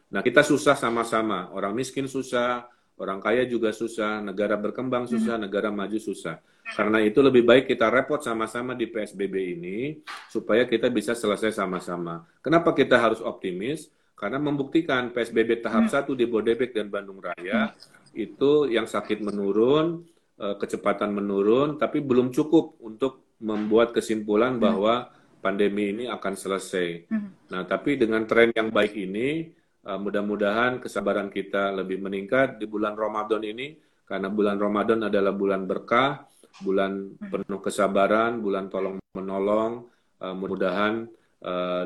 Nah, 0.10 0.21
kita 0.23 0.41
susah 0.41 0.79
sama-sama. 0.79 1.51
Orang 1.51 1.75
miskin 1.75 2.08
susah, 2.08 2.71
orang 2.95 3.19
kaya 3.19 3.43
juga 3.43 3.75
susah, 3.75 4.23
negara 4.23 4.55
berkembang 4.55 5.03
susah, 5.03 5.36
negara 5.36 5.67
maju 5.67 5.99
susah. 5.99 6.39
Karena 6.65 6.97
itu 7.03 7.21
lebih 7.21 7.45
baik 7.45 7.69
kita 7.69 7.93
repot 7.93 8.17
sama-sama 8.25 8.73
di 8.73 8.89
PSBB 8.89 9.36
ini 9.60 10.01
supaya 10.34 10.65
kita 10.65 10.89
bisa 10.89 11.13
selesai 11.13 11.53
sama-sama. 11.53 12.25
Kenapa 12.41 12.73
kita 12.73 12.97
harus 12.97 13.21
optimis? 13.21 13.93
Karena 14.17 14.41
membuktikan 14.41 15.12
PSBB 15.12 15.62
tahap 15.62 15.91
1 15.91 16.15
di 16.15 16.25
Bodebek 16.25 16.71
dan 16.73 16.89
Bandung 16.89 17.19
Raya 17.21 17.75
itu 18.15 18.65
yang 18.71 18.88
sakit 18.88 19.19
menurun, 19.19 20.08
kecepatan 20.36 21.15
menurun, 21.15 21.80
tapi 21.80 22.04
belum 22.04 22.36
cukup 22.36 22.76
untuk 22.84 23.36
membuat 23.39 23.95
kesimpulan 23.95 24.60
bahwa 24.60 25.08
pandemi 25.39 25.95
ini 25.95 26.04
akan 26.12 26.34
selesai. 26.36 27.08
Nah, 27.52 27.63
tapi 27.63 27.95
dengan 27.95 28.28
tren 28.28 28.52
yang 28.52 28.67
baik 28.67 28.98
ini, 29.00 29.48
uh, 29.88 29.95
mudah-mudahan 29.95 30.84
kesabaran 30.84 31.32
kita 31.32 31.71
lebih 31.71 32.04
meningkat 32.04 32.60
di 32.60 32.67
bulan 32.67 33.00
Ramadan 33.00 33.43
ini, 33.48 33.80
karena 34.04 34.28
bulan 34.28 34.60
Ramadan 34.60 35.08
adalah 35.08 35.32
bulan 35.32 35.63
berkah, 35.63 36.28
bulan 36.60 37.15
penuh 37.19 37.62
kesabaran, 37.63 38.43
bulan 38.43 38.67
tolong 38.67 39.00
menolong. 39.15 39.88
Uh, 40.19 40.36
mudah-mudahan 40.36 41.08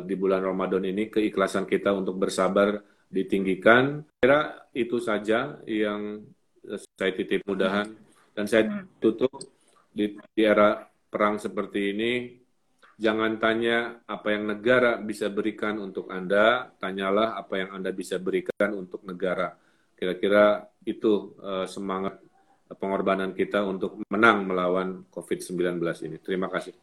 di 0.07 0.15
bulan 0.15 0.39
Ramadan 0.39 0.87
ini 0.87 1.11
keikhlasan 1.11 1.67
kita 1.67 1.91
untuk 1.91 2.15
bersabar 2.15 2.79
ditinggikan. 3.11 4.07
Kira 4.23 4.55
itu 4.71 5.03
saja 5.03 5.59
yang 5.67 6.23
saya 6.95 7.11
titip 7.11 7.43
mudahan 7.43 7.91
dan 8.39 8.47
saya 8.47 8.87
tutup 9.03 9.35
di, 9.91 10.15
di 10.15 10.41
era 10.47 10.87
perang 11.11 11.35
seperti 11.35 11.91
ini 11.91 12.11
Jangan 12.99 13.39
tanya 13.39 14.03
apa 14.11 14.35
yang 14.35 14.51
negara 14.51 14.99
bisa 14.99 15.31
berikan 15.31 15.79
untuk 15.79 16.11
Anda, 16.11 16.67
tanyalah 16.83 17.39
apa 17.39 17.55
yang 17.55 17.79
Anda 17.79 17.95
bisa 17.95 18.19
berikan 18.19 18.75
untuk 18.75 19.07
negara. 19.07 19.55
Kira-kira 19.95 20.67
itu 20.83 21.31
uh, 21.39 21.63
semangat 21.63 22.19
pengorbanan 22.75 23.31
kita 23.31 23.63
untuk 23.63 24.03
menang 24.11 24.43
melawan 24.43 25.07
COVID-19 25.15 25.79
ini. 26.11 26.19
Terima 26.19 26.51
kasih. 26.51 26.75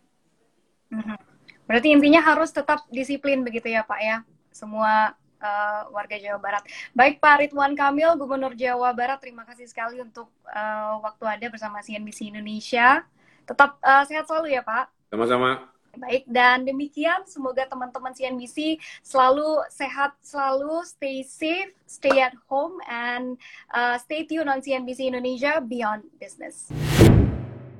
Mhm. 0.88 1.20
Berarti 1.68 1.92
intinya 1.92 2.24
harus 2.24 2.48
tetap 2.48 2.88
disiplin 2.88 3.44
begitu 3.44 3.68
ya 3.68 3.84
Pak 3.84 4.00
ya, 4.00 4.24
semua 4.48 5.12
uh, 5.40 5.90
warga 5.92 6.16
Jawa 6.16 6.38
Barat. 6.40 6.62
Baik 6.92 7.20
Pak 7.20 7.44
Ridwan 7.44 7.72
Kamil, 7.76 8.14
Gubernur 8.16 8.52
Jawa 8.56 8.92
Barat, 8.92 9.18
terima 9.20 9.44
kasih 9.44 9.68
sekali 9.68 10.00
untuk 10.00 10.28
uh, 10.48 11.00
waktu 11.02 11.24
Anda 11.26 11.46
bersama 11.52 11.80
CNBC 11.80 12.30
Indonesia. 12.32 13.04
Tetap 13.46 13.78
uh, 13.80 14.04
sehat 14.04 14.26
selalu 14.26 14.56
ya 14.56 14.62
Pak. 14.64 14.90
Sama-sama. 15.12 15.76
Baik, 15.96 16.28
dan 16.28 16.68
demikian 16.68 17.24
semoga 17.24 17.64
teman-teman 17.64 18.12
CNBC 18.12 18.76
selalu 19.00 19.64
sehat, 19.72 20.12
selalu 20.20 20.84
stay 20.84 21.24
safe, 21.24 21.72
stay 21.88 22.20
at 22.20 22.36
home, 22.52 22.76
and 22.84 23.40
uh, 23.72 23.96
stay 23.96 24.28
tuned 24.28 24.44
on 24.44 24.60
CNBC 24.60 25.08
Indonesia 25.08 25.56
Beyond 25.64 26.04
Business. 26.20 26.68